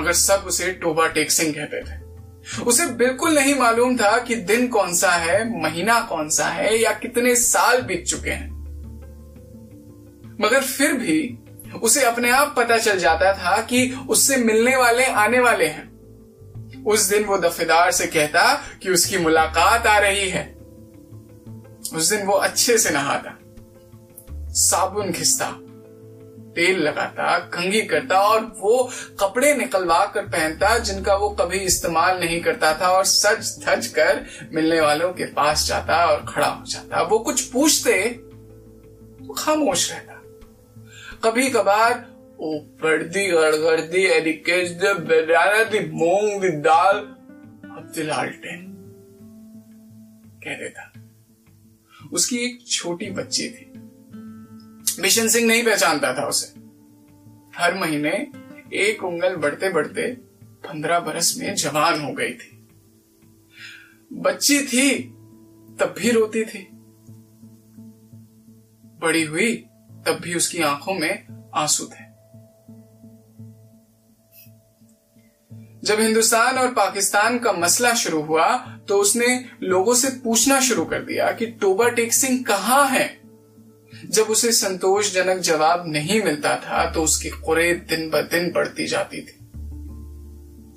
मगर 0.00 0.12
सब 0.12 0.44
उसे 0.46 0.72
टोबा 0.72 1.06
टेक 1.06 1.30
सिंह 1.30 1.52
कहते 1.52 1.82
थे। 1.82 2.06
उसे 2.62 2.86
बिल्कुल 2.86 3.34
नहीं 3.34 3.54
मालूम 3.54 3.96
था 3.96 4.18
कि 4.18 4.34
दिन 4.34 4.68
कौन 4.68 4.94
सा 4.94 5.10
है, 5.10 5.62
महीना 5.62 6.00
कौन 6.00 6.28
सा 6.28 6.46
है, 6.46 6.76
या 6.76 6.92
कितने 6.92 7.36
साल 7.36 7.82
बीत 7.82 8.04
चुके 8.04 8.30
हैं। 8.30 8.50
मगर 10.40 10.60
फिर 10.60 10.92
भी 10.92 11.38
उसे 11.82 12.02
अपने 12.02 12.30
आप 12.30 12.54
पता 12.56 12.78
चल 12.78 12.98
जाता 12.98 13.32
था 13.32 13.62
कि 13.62 13.98
उससे 14.08 14.36
मिलने 14.36 14.76
वाले 14.76 15.04
आने 15.04 15.40
वाले 15.40 15.66
हैं। 15.66 15.96
उस 16.84 17.02
दिन 17.02 17.24
वो 17.24 17.38
दफेदार 17.38 17.90
से 17.90 18.06
कहता 18.06 18.62
कि 18.82 18.90
उसकी 18.90 19.18
मुलाकात 19.18 19.86
आ 19.86 19.98
रही 19.98 20.30
है। 20.30 20.56
उस 21.94 22.10
दिन 22.10 22.26
वो 22.26 22.32
अच्छे 22.32 22.78
से 22.78 22.90
नहाता। 22.90 23.38
साबुन 24.56 25.10
घिसता 25.10 25.50
तेल 26.56 26.78
लगाता, 26.78 27.38
कंघी 27.38 27.80
करता 27.82 28.20
और 28.20 28.40
वो 28.58 28.90
कपड़े 29.20 29.54
निकलवा 29.54 30.04
कर 30.06 30.22
पहनता 30.22 30.78
जिनका 30.78 31.14
वो 31.14 31.28
कभी 31.30 31.58
इस्तेमाल 31.58 32.20
नहीं 32.20 32.40
करता 32.40 32.72
था 32.80 32.88
और 32.88 33.04
सच 33.04 33.64
धज 33.64 33.86
कर 33.86 34.24
मिलने 34.52 34.80
वालों 34.80 35.12
के 35.12 35.24
पास 35.24 35.66
जाता 35.66 36.06
और 36.06 36.24
खड़ा 36.28 36.46
हो 36.46 36.64
जाता। 36.66 37.02
वो 37.02 37.18
कुछ 37.18 37.42
पूछते 37.50 38.02
तो 38.02 39.32
खामोश 39.32 39.90
रहता। 39.92 40.12
कभी 41.24 41.50
कभार 41.50 41.92
ओ 42.40 42.54
ऊपरदी 42.54 43.26
गड़गड़दी 43.26 44.04
एडिकेज 44.06 44.72
दे 44.72 44.94
बेदाना 44.94 45.64
दी 45.64 45.80
मूंग 45.90 46.42
दी 46.42 46.48
दाल, 46.48 46.96
अब 47.76 47.92
दिलालटेन 47.94 48.66
कह 50.44 50.54
देता। 50.54 50.92
उसकी 52.12 52.36
एक 52.36 52.66
छोटी 52.68 53.10
बच्ची 53.10 53.48
थी। 53.48 53.65
बिशन 55.00 55.28
सिंह 55.28 55.46
नहीं 55.46 55.64
पहचानता 55.64 56.12
था 56.12 56.26
उसे। 56.26 56.46
हर 57.56 57.74
महीने 57.74 58.26
एक 58.72 59.04
उंगल 59.04 59.36
बढ़ते 59.36 59.68
बढ़ते 59.68 60.12
पंद्रह 60.42 61.00
बरस 61.00 61.36
में 61.38 61.54
जवान 61.54 62.00
हो 62.00 62.12
गई 62.12 62.32
थी। 62.32 62.68
बच्ची 64.12 64.60
थी, 64.60 64.98
तब 65.80 65.94
भी 65.98 66.10
रोती 66.10 66.44
थी। 66.44 66.68
बड़ी 69.02 69.22
हुई, 69.22 69.54
तब 70.06 70.18
भी 70.22 70.34
उसकी 70.34 70.62
आँखों 70.62 70.94
में 70.94 71.26
आँसू 71.54 71.84
थे। 71.84 72.06
जब 75.84 76.00
हिंदुस्तान 76.00 76.58
और 76.58 76.68
पाकिस्तान 76.70 77.38
का 77.38 77.52
मसला 77.52 77.94
शुरू 77.94 78.22
हुआ 78.22 78.56
तो 78.88 78.96
उसने 78.98 79.44
लोगों 79.62 79.94
से 79.94 80.10
पूछना 80.10 80.60
शुरू 80.60 80.84
कर 80.84 81.02
दिया 81.02 81.32
कि 81.32 81.46
टोबा 81.46 81.88
टेक 81.88 82.12
सिंह 82.12 82.44
कहाँ 82.48 82.88
है? 82.88 83.25
जब 84.10 84.22
उसे 84.22 84.52
संतोषजनक 84.52 85.38
जवाब 85.38 85.84
नहीं 85.86 86.22
मिलता 86.22 86.56
था 86.56 86.90
तो 86.90 87.02
उसकी 87.02 87.28
कुरे 87.28 87.74
दिन 87.74 88.10
ब 88.10 88.20
दिन 88.20 88.52
बढ़ती 88.52 88.86
जाती 88.86 89.16
थी। 89.16 89.38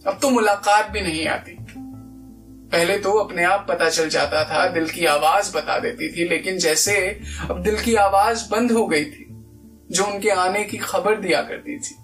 अब 0.07 0.19
तो 0.21 0.29
मुलाकात 0.29 0.91
भी 0.91 1.01
नहीं 1.01 1.27
आती। 1.27 1.57
पहले 2.71 2.97
तो 2.97 3.11
अपने 3.11 3.43
आप 3.43 3.65
पता 3.69 3.89
चल 3.89 4.09
जाता 4.09 4.43
था, 4.43 4.67
दिल 4.67 4.89
की 4.89 5.05
आवाज़ 5.05 5.53
बता 5.55 5.79
देती 5.79 6.09
थी, 6.09 6.29
लेकिन 6.29 6.57
जैसे 6.57 7.19
अब 7.49 7.63
दिल 7.63 7.81
की 7.81 7.95
आवाज़ 7.95 8.49
बंद 8.49 8.71
हो 8.71 8.87
गई 8.87 9.05
थी, 9.05 9.25
जो 9.91 10.03
उनके 10.03 10.29
आने 10.29 10.63
की 10.63 10.77
खबर 10.77 11.15
दिया 11.15 11.41
करती 11.41 11.79
थी। 11.79 11.95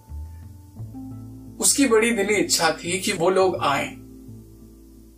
उसकी 1.57 1.85
बड़ी 1.85 2.11
दिली 2.11 2.33
इच्छा 2.33 2.71
थी 2.71 2.99
कि 2.99 3.13
वो 3.13 3.29
लोग 3.29 3.57
आए। 3.63 3.95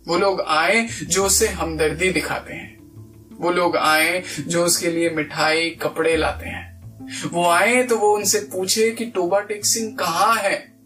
वो 0.08 0.18
लोग 0.18 0.40
आए 0.40 0.86
जो 0.86 1.24
उसे 1.24 1.48
हमदर्दी 1.48 2.10
दिखाते 2.10 2.54
हैं। 2.54 2.77
वो 3.40 3.50
लोग 3.50 3.76
आए 3.76 4.22
जो 4.40 4.64
उसके 4.64 4.90
लिए 4.90 5.10
मिठाई, 5.10 5.70
कपड़े 5.72 6.16
लाते 6.16 6.46
हैं। 6.46 6.66
वो 7.32 7.46
आए 7.46 7.82
तो 7.82 7.96
वो 7.96 8.14
उनसे 8.16 8.38
पूछे 8.52 8.90
कि 8.90 9.04
टोबा 9.06 9.40
टेक 9.40 9.64
सिंह 9.64 9.94
कहाँ 9.96 10.34
है? 10.36 10.78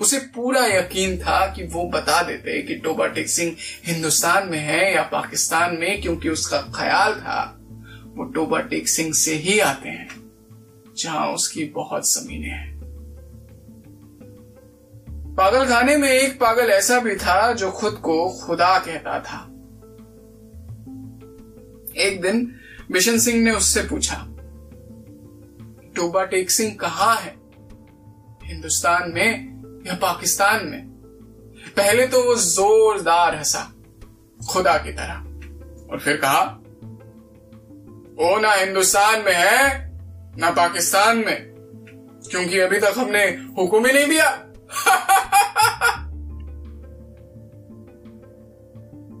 उसे 0.00 0.18
पूरा 0.34 0.64
यकीन 0.66 1.16
था 1.18 1.46
कि 1.46 1.64
वो 1.64 1.84
बता 1.84 2.22
देते 2.22 2.62
कि 2.62 2.74
टोबा 2.74 3.06
टेक 3.06 3.28
सिंह 3.28 3.56
हिंदुस्तान 3.86 4.48
में 4.48 4.58
है 4.58 4.94
या 4.94 5.02
पाकिस्तान 5.02 5.76
में, 5.76 6.00
क्योंकि 6.02 6.28
उसका 6.28 6.60
ख्याल 6.76 7.14
था 7.14 7.54
वो 8.16 8.24
टोबा 8.24 8.60
टेक 8.60 8.88
सिंह 8.88 9.12
से 9.12 9.34
ही 9.34 9.58
आते 9.60 9.88
हैं, 9.88 10.08
जहाँ 10.98 11.28
उसकी 11.28 11.64
बहुत 11.64 12.12
जमीने 12.12 12.48
हैं। 12.48 12.76
पागल 15.36 15.66
खाने 15.66 15.96
में 15.96 16.10
एक 16.10 16.38
पागल 16.40 16.70
ऐसा 16.70 16.98
भी 17.00 17.16
था 17.16 17.52
जो 17.52 17.70
खुद 17.70 17.92
को 17.94 18.28
खुदा 18.38 18.78
कहता 18.78 19.18
था। 19.20 19.47
एक 22.00 22.20
दिन 22.20 22.54
बिशन 22.92 23.18
सिंह 23.18 23.44
ने 23.44 23.50
उससे 23.50 23.82
पूछा 23.82 24.26
टोबा 25.96 26.24
टेक 26.24 26.50
सिंह 26.50 26.76
कहा 26.80 27.14
है? 27.14 27.36
हिंदुस्तान 28.44 29.10
में 29.10 29.58
या 29.86 29.94
पाकिस्तान 29.94 30.66
में? 30.66 30.88
पहले 31.76 32.06
तो 32.06 32.22
वो 32.22 32.34
जोरदार 32.34 33.36
हंसा, 33.36 33.72
खुदा 34.52 34.78
की 34.78 34.92
तरह, 34.92 35.14
और 35.92 35.98
फिर 35.98 36.16
कहा 36.16 36.42
वो 38.18 38.38
ना 38.38 38.52
हिंदुस्तान 38.52 39.20
में 39.20 39.32
है, 39.34 39.90
ना 40.36 40.50
पाकिस्तान 40.50 41.18
में, 41.18 41.54
क्योंकि 42.30 42.58
अभी 42.58 42.80
तक 42.80 42.94
हमने 42.96 43.24
हुक्म 43.58 43.86
ही 43.86 43.92
नहीं 43.92 44.06
दिया। 44.06 44.30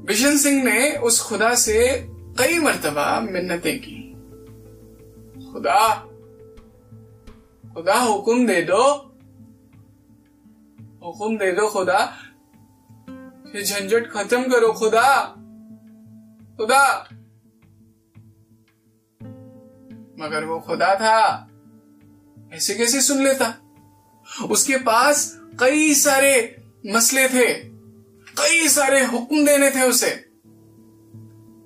बिशन 0.04 0.38
सिंह 0.38 0.64
ने 0.64 0.96
उस 0.96 1.20
खुदा 1.20 1.54
से 1.54 2.08
कई 2.38 2.58
मरतबा 2.58 3.20
मिन्नतें 3.20 3.80
की। 3.80 4.12
खुदा 5.52 5.94
खुदा 7.74 7.94
हुक्म 7.94 8.46
दे 8.46 8.62
दो। 8.62 8.94
हुक्म 11.06 11.38
दे 11.38 11.52
दो 11.52 11.68
खुदा। 11.68 12.16
ये 13.56 13.62
झंझट 13.62 14.10
खत्म 14.10 14.42
करो 14.42 14.72
खुदा। 14.72 15.24
खुदा। 16.56 17.08
मगर 20.24 20.44
वो 20.44 20.60
खुदा 20.60 20.94
था, 20.94 21.48
ऐसे 22.52 22.74
कैसे 22.74 23.00
सुन 23.00 23.24
लेता? 23.24 23.54
उसके 24.50 24.76
पास 24.76 25.40
कई 25.60 25.94
सारे 25.94 26.62
मसले 26.86 27.28
थे, 27.28 27.54
कई 28.38 28.68
सारे 28.68 29.04
हुक्म 29.04 29.46
देने 29.46 29.70
थे 29.70 29.82
उसे। 29.82 30.27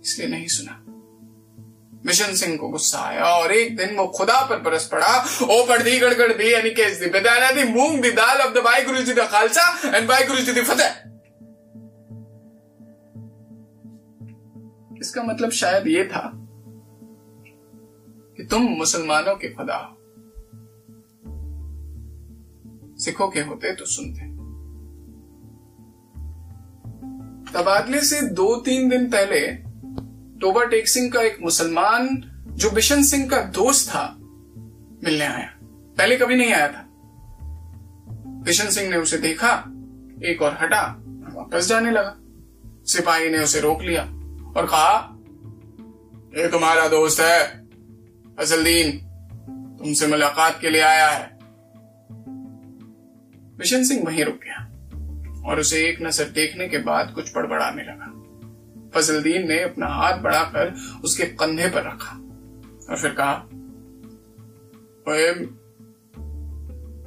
इसलिए 0.02 0.28
नहीं 0.28 0.46
सुना। 0.46 0.78
मिशन 2.06 2.34
सिंह 2.34 2.56
को 2.56 2.68
गुस्सा 2.68 2.98
आया 2.98 3.24
और 3.24 3.52
एक 3.52 3.76
दिन 3.76 3.96
वो 3.96 4.06
खुदा 4.06 4.46
पर 4.46 4.58
बरस 4.58 4.88
पड़ा। 4.92 5.18
ओ 5.42 5.66
पढ़ 5.66 5.82
गड़गड़ 5.82 6.32
दी 6.32 6.54
यानी 6.54 6.70
केस 6.70 7.00
दी 7.00 7.06
बेदाना 7.06 7.50
दी 7.50 7.64
मूंग 7.72 8.02
दी 8.02 8.10
दाल 8.10 8.38
ऑफ़ 8.38 8.54
द 8.54 8.58
बाई 8.58 8.82
गुरु 8.82 9.02
जी 9.02 9.12
द 9.12 9.18
खालसा 9.18 9.96
एंड 9.96 10.08
बाई 10.08 10.24
गुरु 10.24 10.40
जी 10.40 10.52
दी 10.52 10.60
फतेह। 10.60 10.90
इसका 15.00 15.22
मतलब 15.22 15.50
शायद 15.50 15.86
ये 15.86 16.04
था 16.04 16.32
कि 18.36 18.44
तुम 18.44 18.62
मुसलमानों 18.62 19.34
के 19.36 19.48
खुदा 19.48 19.76
हो। 19.76 19.98
सिखों 22.96 23.28
के 23.28 23.40
होते 23.40 23.74
तो 23.74 23.84
सुनते। 23.84 24.32
तबादले 27.52 28.00
से 28.00 28.20
दो 28.22 28.56
तीन 28.56 28.88
दिन 28.88 29.06
पहले 29.06 29.61
टोबा 30.42 30.64
टेक 30.64 30.88
सिंह 30.88 31.10
का 31.10 31.20
एक 31.22 31.36
मुसलमान 31.42 32.08
जो 32.48 32.70
बिशन 32.70 33.02
सिंह 33.02 33.28
का 33.28 33.40
दोस्त 33.42 33.88
था 33.90 34.04
मिलने 35.04 35.24
आया। 35.24 35.48
पहले 35.98 36.16
कभी 36.16 36.36
नहीं 36.36 36.52
आया 36.52 36.68
था। 36.68 36.84
बिशन 38.44 38.70
सिंह 38.70 38.88
ने 38.90 38.96
उसे 38.96 39.18
देखा, 39.18 39.52
एक 40.24 40.42
और 40.42 40.56
हटा, 40.60 40.82
वापस 41.34 41.66
जाने 41.66 41.90
लगा। 41.90 42.16
सिपाही 42.86 43.28
ने 43.30 43.38
उसे 43.38 43.60
रोक 43.60 43.82
लिया 43.82 44.02
और 44.56 44.66
कहा, 44.66 45.18
ये 46.36 46.48
तुम्हारा 46.48 46.88
दोस्त 46.88 47.20
है 47.20 47.40
असलदीन 48.38 48.98
तुमसे 49.78 50.06
मुलाकात 50.06 50.58
के 50.60 50.70
लिए 50.70 50.80
आया 50.80 51.08
है। 51.10 51.30
बिशन 53.58 53.84
सिंह 53.84 54.02
वहीं 54.06 54.24
रुक 54.24 54.40
गया 54.44 54.58
और 55.48 55.60
उसे 55.60 55.84
एक 55.88 56.02
नज़र 56.02 56.24
देखने 56.30 56.68
के 56.68 56.78
बाद 56.78 57.12
कुछ 57.14 57.36
बड़बड़ाने 57.36 57.82
लगा। 57.82 58.11
फजलदीन 58.94 59.48
ने 59.48 59.62
अपना 59.62 59.86
हाथ 59.86 60.18
बढ़ाकर 60.18 60.74
उसके 61.04 61.24
कंधे 61.24 61.68
पर 61.68 61.82
रखा 61.82 62.16
और 62.90 62.98
फिर 62.98 63.10
कहा 63.10 63.48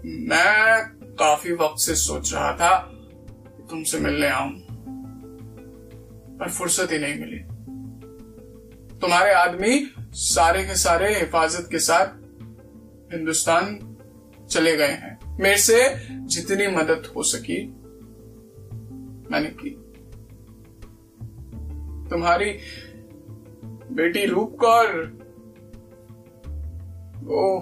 मैं 0.06 0.80
काफ़ी 1.16 1.54
वक्त 1.54 1.80
से 1.80 1.96
सोच 1.96 2.34
रहा 2.34 2.52
था 2.52 2.78
तुमसे 3.70 4.00
मिलने 4.00 4.28
आऊँ, 4.28 4.52
पर 6.40 6.50
फुर्सत 6.50 6.92
ही 6.92 7.00
नहीं 7.00 7.20
मिली। 7.20 7.40
तुम्हारे 9.00 9.34
आदमी 9.34 9.94
सारे 10.12 10.64
के 10.64 10.76
सारे 10.76 11.20
हिफाजत 11.20 11.68
के 11.72 11.80
साथ 11.80 12.08
हिंदुस्तान 13.14 13.98
चले 14.52 14.76
गए 14.78 14.88
हैं। 14.88 15.38
मेरे 15.40 15.58
से 15.58 15.80
जितनी 16.12 16.68
मदद 16.68 17.12
हो 17.16 17.24
सकी 17.24 17.68
मैंने 19.32 19.50
की। 19.50 19.85
तुम्हारी 22.10 22.60
बेटी 23.92 24.26
रूप 24.26 24.58
कौर। 24.60 24.88
वो 27.24 27.60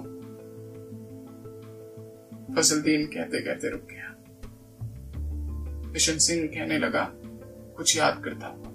फसलदीन 2.55 3.05
कहते 3.05 3.41
कहते 3.41 3.69
रुक 3.69 3.81
गया। 3.81 4.15
किशन 5.91 6.17
सिंह 6.17 6.47
कहने 6.47 6.77
लगा, 6.77 7.13
कुछ 7.77 7.97
याद 7.97 8.23
करता 8.23 8.47
हुआ 8.47 8.69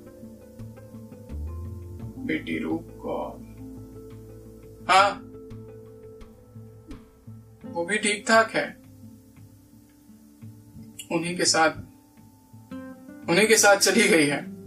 बेटी 2.27 2.59
रूप 2.59 2.89
कौर। 3.03 3.49
हाँ। 4.91 5.25
वो 7.73 7.85
भी 7.85 7.99
ठीक 7.99 8.25
ठाक 8.29 8.51
है। 8.51 8.79
उन्हीं 11.13 11.37
के 11.37 11.45
साथ, 11.45 11.71
उन्हीं 13.31 13.49
के 13.49 13.57
साथ 13.57 13.77
चली 13.77 14.09
गई 14.09 14.27
है। 14.27 14.58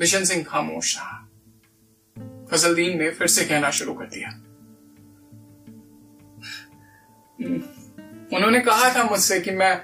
बिशन 0.00 0.24
सिंह 0.24 0.44
खामोश 0.44 0.96
रहा। 0.98 1.16
फजलदीन 2.50 2.98
ने 2.98 3.10
फिर 3.10 3.26
से 3.26 3.44
कहना 3.44 3.70
शुरू 3.70 3.94
कर 3.94 4.04
दिया। 4.04 4.28
उन्होंने 8.36 8.60
कहा 8.60 8.94
था 8.94 9.04
मुझसे 9.04 9.40
कि 9.40 9.50
मैं 9.50 9.76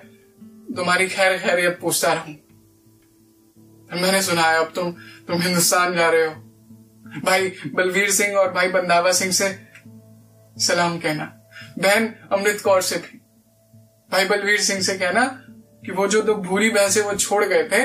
तुम्हारी 0.77 1.09
खैर 1.09 1.39
खैरियत 1.39 1.79
पूछता 1.81 2.13
रहूँ। 2.13 2.35
मैंने 4.03 4.23
सुना 4.23 4.43
है 4.43 4.59
अब 4.59 4.73
तुम 4.75 4.93
तुम 5.29 5.41
हिंदुस्तान 5.43 5.95
जा 5.95 6.09
रहे 6.11 6.27
हो। 6.27 6.35
भाई 7.25 7.53
बलवीर 7.75 8.11
सिंह 8.11 8.37
और 8.37 8.53
भाई 8.53 8.69
बंदावा 8.69 9.13
सिंह 9.13 9.33
से 9.33 9.49
सलाम 10.57 10.99
कहना। 10.99 11.25
बहन 11.79 12.09
अमृत 12.33 12.61
कौर 12.61 12.83
से 12.83 12.97
भी। 12.97 13.19
भाई 14.11 14.29
बलवीर 14.29 14.61
सिंह 14.61 14.81
से 14.81 14.99
कहना 14.99 15.25
कि 15.87 15.93
वो 15.93 16.07
जो 16.07 16.23
दो 16.23 16.35
भूरी 16.35 16.71
भैंसे 16.71 17.01
वो 17.01 17.15
छोड़ 17.15 17.45
गए 17.45 17.63
थे 17.69 17.85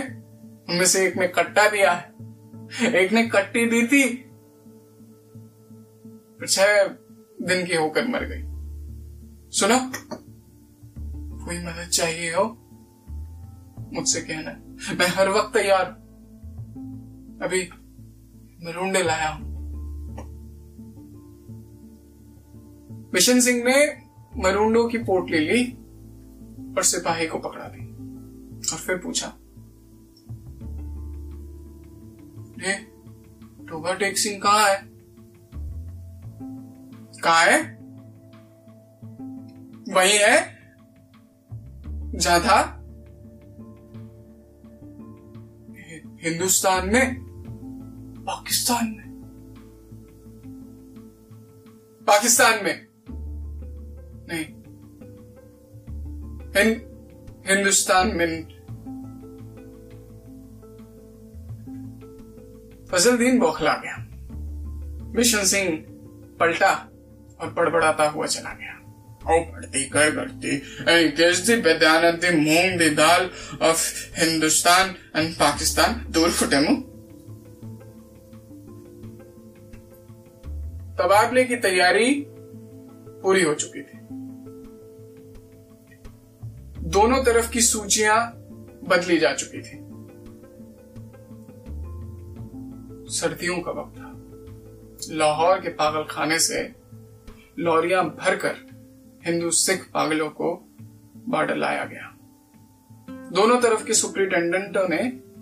उनमें 0.72 0.86
से 0.86 1.08
एक 1.08 1.18
ने 1.18 1.28
कट्टा 1.28 1.70
दिया 1.70 1.92
है। 1.92 2.14
एक 2.96 3.12
ने 3.12 3.28
कट्टी 3.28 3.66
दी 3.66 3.88
थी। 3.88 4.18
छह 6.48 6.88
दिन 7.46 7.66
की 7.66 7.76
होकर 7.76 8.08
मर 8.08 8.26
गई। 8.26 8.42
सुनो, 9.50 9.92
कोई 11.46 11.58
मदद 11.58 11.90
चाहिए 11.94 12.34
हो? 12.34 12.44
मुझसे 13.94 14.22
कहना। 14.22 14.52
मैं 14.94 15.08
हर 15.08 15.30
वक्त 15.30 15.54
तैयार 15.54 15.86
अभी 17.46 17.70
मरूंडे 18.64 19.04
लाया 19.04 19.30
हूँ। 19.30 19.52
मिशन 23.14 23.40
सिंह 23.40 23.64
ने 23.64 24.02
मरूंडो 24.38 24.88
की 24.88 24.98
पोट 24.98 25.30
ले 25.30 25.40
ली 25.40 25.72
और 26.78 26.84
सिपाही 26.84 27.28
को 27.28 27.38
पकड़ा 27.38 27.66
दी 27.68 27.86
और 28.74 28.78
फिर 28.78 28.98
पूछा 28.98 29.38
ये 32.62 32.74
टोबा 33.66 33.94
टेक 33.94 34.18
सिंह 34.18 34.42
कहा 34.44 34.68
है? 34.68 34.90
कहा 37.24 37.42
है? 37.42 37.82
वही 39.94 40.18
है? 40.18 40.62
था 42.40 42.78
हिंदुस्तान 46.22 46.90
में? 46.90 47.16
पाकिस्तान 48.28 48.88
में? 48.88 49.12
पाकिस्तान 52.08 52.64
में? 52.64 52.88
नहीं। 54.30 54.46
हिंदुस्तान 57.48 58.08
में 58.08 58.61
फजलदीन 62.92 63.40
बौखला 63.40 63.74
गया। 63.74 63.98
मिशन 65.16 65.46
सिंह 65.46 65.86
पलटा 66.40 66.74
और 67.42 67.54
बड़बड़ाता 67.54 68.10
हुआ 68.10 68.26
चला 68.26 68.54
गया। 68.54 68.78
ओ 69.30 69.40
पढ़ती 69.40 69.84
कर 69.86 70.16
करती 70.16 70.58
दी 71.46 71.56
बेदानत 71.62 72.26
मूंग 72.26 72.80
दी 72.80 72.90
दाल 72.90 73.30
ऑफ़ 73.62 74.12
हिंदुस्तान 74.20 74.96
एंड 75.16 75.34
पाकिस्तान 75.34 76.06
दूर 76.10 76.30
फुटे 76.30 76.60
मुँह। 76.60 76.82
तबादले 80.98 81.44
की 81.44 81.56
तैयारी 81.56 82.26
पूरी 83.24 83.44
हो 83.44 83.54
चुकी 83.54 83.82
थी। 83.82 83.98
दोनों 86.90 87.24
तरफ़ 87.24 87.52
की 87.52 87.62
सूचियाँ 87.62 88.32
बदली 88.84 89.18
जा 89.18 89.34
चुकी 89.34 89.62
थी। 89.62 89.81
सर्दियों 93.12 93.60
का 93.60 93.72
वक्त 93.72 93.98
था। 93.98 94.12
लाहौर 95.16 95.60
के 95.60 95.70
पागल 95.70 96.04
खाने 96.12 96.40
से 96.40 96.76
लॉरियाँ 97.60 98.06
भरकर 98.06 98.56
हिंदू 99.26 99.52
सिख 99.52 99.90
पागलों 99.94 100.30
को 100.30 100.76
बार्डर 101.28 101.56
लाया 101.56 101.86
गया। 101.86 102.16
दोनों 103.10 103.62
तरफ़ 103.62 103.86
के 103.86 103.94
सुप्रिंटेंडेंटों 103.94 104.88
ने 104.90 105.00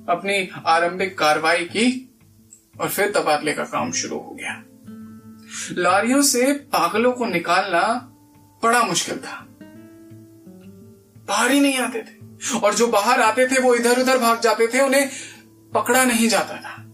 अपनी 0.09 0.49
आरंभिक 0.65 1.17
कार्रवाई 1.17 1.65
की 1.65 2.15
और 2.81 2.89
फिर 2.89 3.11
तबादले 3.11 3.53
का 3.53 3.63
काम 3.63 3.91
शुरू 3.91 4.19
हो 4.19 4.37
गया। 4.41 4.63
लारियों 5.71 6.21
से 6.21 6.53
पागलों 6.53 7.11
को 7.11 7.25
निकालना 7.25 7.93
बड़ा 8.63 8.83
मुश्किल 8.83 9.17
था। 9.17 9.47
बाहर 11.27 11.51
ही 11.51 11.59
नहीं 11.59 11.77
आते 11.77 12.01
थे। 12.01 12.19
और 12.57 12.73
जो 12.73 12.87
बाहर 12.87 13.21
आते 13.21 13.47
थे, 13.47 13.61
वो 13.61 13.75
इधर 13.75 13.99
उधर 13.99 14.17
भाग 14.17 14.39
जाते 14.39 14.67
थे, 14.67 14.81
उन्हें 14.81 15.09
पकड़ा 15.73 16.05
नहीं 16.05 16.29
जाता 16.29 16.57
था। 16.57 16.85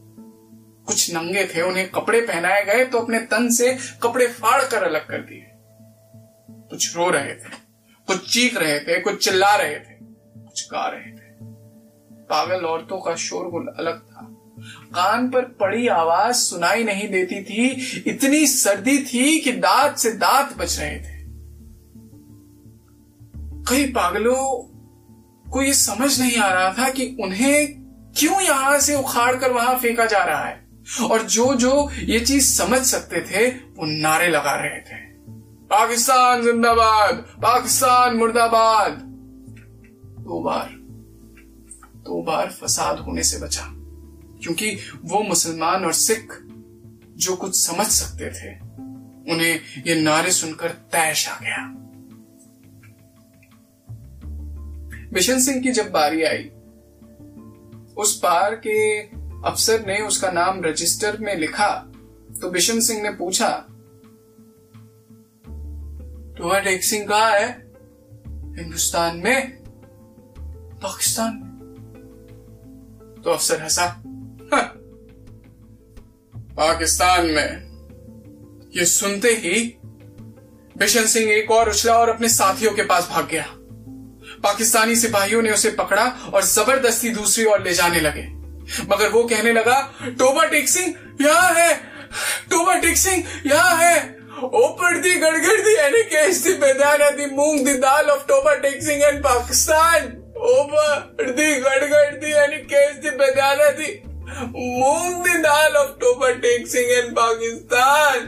कुछ 0.87 1.13
नंगे 1.13 1.45
थे, 1.45 1.61
उन्हें 1.61 1.89
कपड़े 1.89 2.21
पहनाए 2.21 2.63
गए 2.65 2.85
तो 2.85 2.99
अपने 2.99 3.19
तन 3.19 3.49
से 3.49 3.77
कपड़े 4.03 4.27
फाड़ 4.27 4.63
कर 4.63 4.83
अलग 4.83 5.07
कर 5.07 5.17
दिए। 5.17 5.51
कुछ 6.69 6.95
रो 6.97 7.09
रहे 7.09 7.33
थे, 7.33 7.49
कुछ 8.07 8.33
चीख 8.33 8.57
रहे 8.57 8.79
थे, 8.79 8.99
कुछ 8.99 9.23
चिल्ला 9.25 9.55
रहे 9.55 9.75
थे, 9.75 9.97
कुछ 10.41 10.67
गा 10.67 10.87
रहे 10.87 11.11
थे। 11.11 11.25
पागल 12.25 12.65
औरतों 12.65 12.97
का 12.97 13.15
शोरगुल 13.15 13.67
अलग 13.79 13.99
था। 13.99 14.27
कान 14.95 15.29
पर 15.29 15.41
पड़ी 15.41 15.87
आवाज़ 15.87 16.35
सुनाई 16.35 16.83
नहीं 16.83 17.09
देती 17.09 17.43
थी, 17.43 17.67
इतनी 18.07 18.47
सर्दी 18.47 18.97
थी 18.97 19.39
कि 19.39 19.51
दांत 19.51 19.97
से 19.97 20.11
दांत 20.11 20.57
बच 20.57 20.79
रहे 20.79 20.99
थे। 20.99 21.15
कई 23.69 23.85
पागलों 23.85 24.71
को 25.51 25.61
यह 25.61 25.73
समझ 25.73 26.21
नहीं 26.21 26.37
आ 26.37 26.53
रहा 26.53 26.73
था 26.73 26.89
कि 26.89 27.17
उन्हें 27.21 27.67
क्यों 28.17 28.41
यहाँ 28.41 28.79
से 28.79 28.95
उखाड़ 28.95 29.35
कर 29.35 29.51
वहाँ 29.51 29.77
फेंका 29.79 30.05
जा 30.05 30.23
रहा 30.23 30.43
है। 30.45 30.64
और 31.03 31.23
जो 31.23 31.55
जो 31.55 31.89
ये 31.91 32.19
चीज़ 32.19 32.57
समझ 32.57 32.81
सकते 32.81 33.21
थे, 33.21 33.47
वो 33.47 33.85
नारे 33.85 34.27
लगा 34.27 34.55
रहे 34.55 34.81
थे। 34.81 35.05
पाकिस्तान 35.65 36.43
जिंदाबाद, 36.43 37.15
पाकिस्तान 37.15 38.15
मुर्दाबाद। 38.15 38.91
दो 40.19 40.43
बार 40.43 40.69
दो 41.95 42.21
बार 42.21 42.51
फसाद 42.51 42.99
होने 42.99 43.23
से 43.23 43.37
बचा। 43.37 43.63
क्योंकि 44.41 44.77
वो 45.01 45.23
मुसलमान 45.23 45.85
और 45.85 45.93
सिख 45.93 46.33
जो 47.17 47.35
कुछ 47.35 47.67
समझ 47.67 47.87
सकते 47.87 48.25
थे, 48.25 48.59
उन्हें 49.33 49.59
ये 49.87 50.01
नारे 50.01 50.31
सुनकर 50.31 50.69
तैश 50.69 51.29
आ 51.29 51.39
गया। 51.39 51.71
बिशन 55.13 55.39
सिंह 55.39 55.61
की 55.61 55.71
जब 55.71 55.91
बारी 55.91 56.23
आई, 56.23 56.43
उस 57.97 58.19
पार 58.19 58.55
के 58.55 59.01
अफसर 59.45 59.85
ने 59.87 59.99
उसका 59.99 60.31
नाम 60.31 60.61
रजिस्टर 60.63 61.17
में 61.19 61.35
लिखा 61.35 61.67
तो 62.41 62.49
बिशन 62.49 62.79
सिंह 62.79 63.01
ने 63.03 63.11
पूछा, 63.11 63.49
तुम्हारा 66.37 66.59
टेक 66.59 66.83
सिंह 66.83 67.05
कहा 67.07 67.29
है? 67.29 67.47
हिंदुस्तान 68.57 69.17
में? 69.17 69.51
पाकिस्तान 70.83 71.35
में? 71.35 71.53
तो 73.23 73.31
अफसर 73.31 73.61
हंसा 73.61 73.87
पाकिस्तान 76.57 77.25
में। 77.25 78.69
ये 78.75 78.85
सुनते 78.85 79.29
ही 79.35 79.79
बिशन 80.77 81.05
सिंह 81.07 81.31
एक 81.31 81.51
और 81.51 81.69
उछला 81.69 81.97
और 81.97 82.09
अपने 82.09 82.29
साथियों 82.29 82.71
के 82.71 82.83
पास 82.83 83.07
भाग 83.11 83.27
गया। 83.27 83.45
पाकिस्तानी 84.43 84.95
सिपाहियों 84.95 85.41
ने 85.41 85.51
उसे 85.51 85.71
पकड़ा 85.71 86.05
और 86.33 86.43
ज़बरदस्ती 86.43 87.09
दूसरी 87.09 87.45
ओर 87.45 87.63
ले 87.63 87.73
जाने 87.73 87.99
लगे। 87.99 88.34
मगर 88.89 89.09
वो 89.09 89.23
कहने 89.25 89.53
लगा, 89.53 89.79
टोबा 90.19 90.43
टेक 90.47 90.69
सिंह 90.69 90.95
यहाँ 91.21 91.53
है, 91.53 91.73
टोबा 92.51 92.75
टेक 92.79 92.97
सिंह 92.97 93.23
यहाँ 93.45 93.75
है। 93.77 93.97
ऊपर 94.45 94.97
दी 95.01 95.13
गड़गड़ 95.15 95.59
दी, 95.61 95.75
यानी 95.77 96.01
केस 96.05 96.43
दी 96.43 96.53
बेदाना 96.59 97.09
दी 97.11 97.25
मूंग 97.27 97.65
दी 97.65 97.73
दाल 97.79 98.09
ऑफ़ 98.09 98.25
टोबा 98.27 98.55
टेक 98.61 98.81
सिंह 98.83 99.03
एंड 99.03 99.23
पाकिस्तान। 99.23 100.07
ऊपर 100.37 101.31
दी 101.31 101.53
गड़गड़ 101.55 102.15
दी, 102.15 102.33
यानी 102.33 102.57
केस 102.65 102.95
दी 102.95 103.09
बेदाना 103.17 103.69
दी 103.71 104.01
मूंग 104.55 105.23
दी 105.23 105.37
दाल 105.41 105.75
ऑफ़ 105.77 105.91
टोबा 105.99 106.31
टेक 106.41 106.67
सिंह 106.67 106.91
एंड 106.91 107.11
पाकिस्तान। 107.15 108.27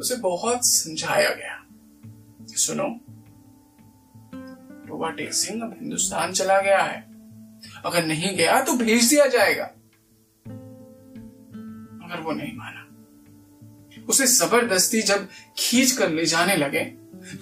उसे 0.00 0.16
बहुत 0.18 0.66
समझाया 0.66 1.30
गया 1.30 1.58
सुनो, 2.56 2.88
टोबा 4.88 5.10
टेक 5.10 5.32
सिंह 5.34 5.62
अब 5.62 5.76
हिंदुस्तान 5.80 6.32
चला 6.32 6.60
गया 6.60 6.82
है। 6.82 7.11
अगर 7.86 8.04
नहीं 8.04 8.36
गया 8.36 8.60
तो 8.60 8.72
भेज 8.72 9.04
दिया 9.04 9.26
जाएगा। 9.26 9.64
मगर 12.04 12.20
वो 12.20 12.32
नहीं 12.32 12.56
माना। 12.56 12.78
उसे 14.08 14.26
ज़बरदस्ती 14.26 15.02
जब 15.02 15.28
खींच 15.58 15.92
कर 15.92 16.10
ले 16.10 16.24
जाने 16.26 16.56
लगे 16.56 16.84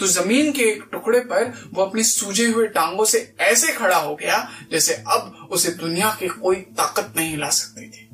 तो 0.01 0.07
ज़मीन 0.07 0.53
के 0.53 0.63
एक 0.63 0.83
टुकड़े 0.93 1.21
पर 1.21 1.53
वो 1.75 1.83
अपनी 1.83 2.03
सूजे 2.03 2.47
हुए 2.47 2.67
टांगों 2.67 3.05
से 3.05 3.35
ऐसे 3.41 3.73
खड़ा 3.73 3.97
हो 3.97 4.15
गया, 4.17 4.39
जैसे 4.71 4.95
अब 4.95 5.49
उसे 5.51 5.71
दुनिया 5.73 6.11
की 6.21 6.29
कोई 6.29 6.57
ताकत 6.57 7.13
नहीं 7.17 7.37
ला 7.37 7.49
सकती 7.49 7.89
थी। 7.89 8.09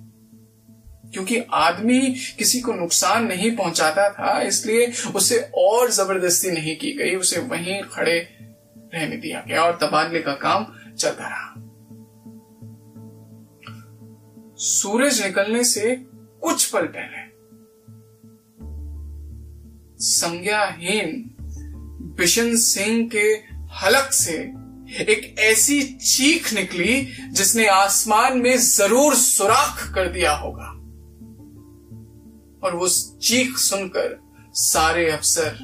क्योंकि 1.13 1.41
आदमी 1.53 2.01
किसी 2.39 2.61
को 2.61 2.73
नुकसान 2.73 3.27
नहीं 3.27 3.57
पहुंचाता 3.57 4.09
था, 4.11 4.41
इसलिए 4.43 4.93
उसे 5.15 5.39
और 5.55 5.91
ज़बरदस्ती 5.91 6.51
नहीं 6.51 6.77
की 6.77 6.93
गई, 6.93 7.15
उसे 7.15 7.41
वहीं 7.41 7.83
खड़े 7.83 8.19
रहने 8.95 9.17
दिया 9.17 9.45
गया 9.49 9.63
और 9.63 9.79
तबादले 9.83 10.21
का 10.21 10.35
काम 10.37 10.67
चलता 10.99 11.29
रहा। 11.29 11.66
सूरज 14.59 15.23
निकलने 15.23 15.65
से 15.65 15.95
कुछ 16.43 16.71
पल 16.71 16.87
पहले। 16.87 17.25
संज्ञाहीन 19.99 21.35
बिशन 22.19 22.57
सिंह 22.57 23.09
के 23.15 23.27
हलक 23.77 24.13
से 24.13 24.37
एक 25.03 25.35
ऐसी 25.39 25.83
चीख 25.83 26.53
निकली 26.55 27.09
जिसने 27.31 27.67
आसमान 27.67 28.39
में 28.39 28.57
ज़रूर 28.59 29.15
सुराख 29.15 29.95
कर 29.95 30.09
दिया 30.09 30.33
होगा। 30.33 30.69
और 32.63 32.77
वो 32.77 32.89
चीख 33.23 33.57
सुनकर 33.57 34.19
सारे 34.53 35.11
अफसर, 35.11 35.59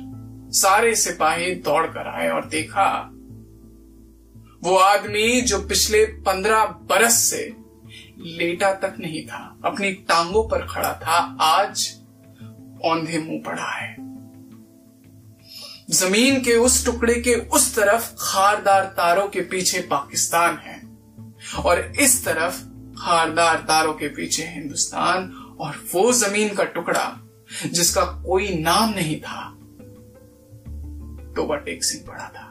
सारे 0.52 0.94
सिपाही 0.94 1.54
दौड़ 1.54 1.86
कर 1.86 2.08
आए 2.08 2.28
और 2.28 2.48
देखा, 2.48 2.88
वो 4.62 4.76
आदमी 4.76 5.40
जो 5.40 5.58
पिछले 5.58 6.04
पंद्रह 6.04 6.64
बरस 6.64 7.14
से 7.14 7.61
लेटा 8.18 8.72
तक 8.74 8.94
नहीं 9.00 9.26
था। 9.26 9.58
अपनी 9.64 9.92
टांगों 9.92 10.48
पर 10.48 10.66
खड़ा 10.66 10.92
था। 10.92 11.36
आज 11.40 11.98
औंधे 12.84 13.18
मुँह 13.18 13.42
पड़ा 13.46 13.70
है। 13.70 13.96
ज़मीन 15.90 16.40
के 16.40 16.56
उस 16.56 16.86
टुकड़े 16.86 17.14
के 17.14 17.34
उस 17.34 17.76
तरफ़ 17.76 18.14
खारदार 18.18 18.84
तारों 18.84 19.28
के 19.28 19.40
पीछे 19.40 19.80
पाकिस्तान 19.80 20.56
है 20.56 20.82
और 21.64 21.92
इस 22.00 22.24
तरफ़ 22.24 22.64
खारदार 22.98 23.56
तारों 23.56 23.92
के 23.92 24.08
पीछे 24.08 24.46
हिंदुस्तान 24.46 25.32
और 25.60 25.74
वो 25.94 26.12
ज़मीन 26.12 26.54
का 26.54 26.64
टुकड़ा 26.64 27.18
जिसका 27.66 28.04
कोई 28.04 28.58
नाम 28.58 28.90
नहीं 28.90 29.20
था 29.20 29.58
टोबा 31.34 31.56
टेक 31.56 31.84
सिंह 31.84 32.04
पड़ा 32.06 32.28
था। 32.28 32.48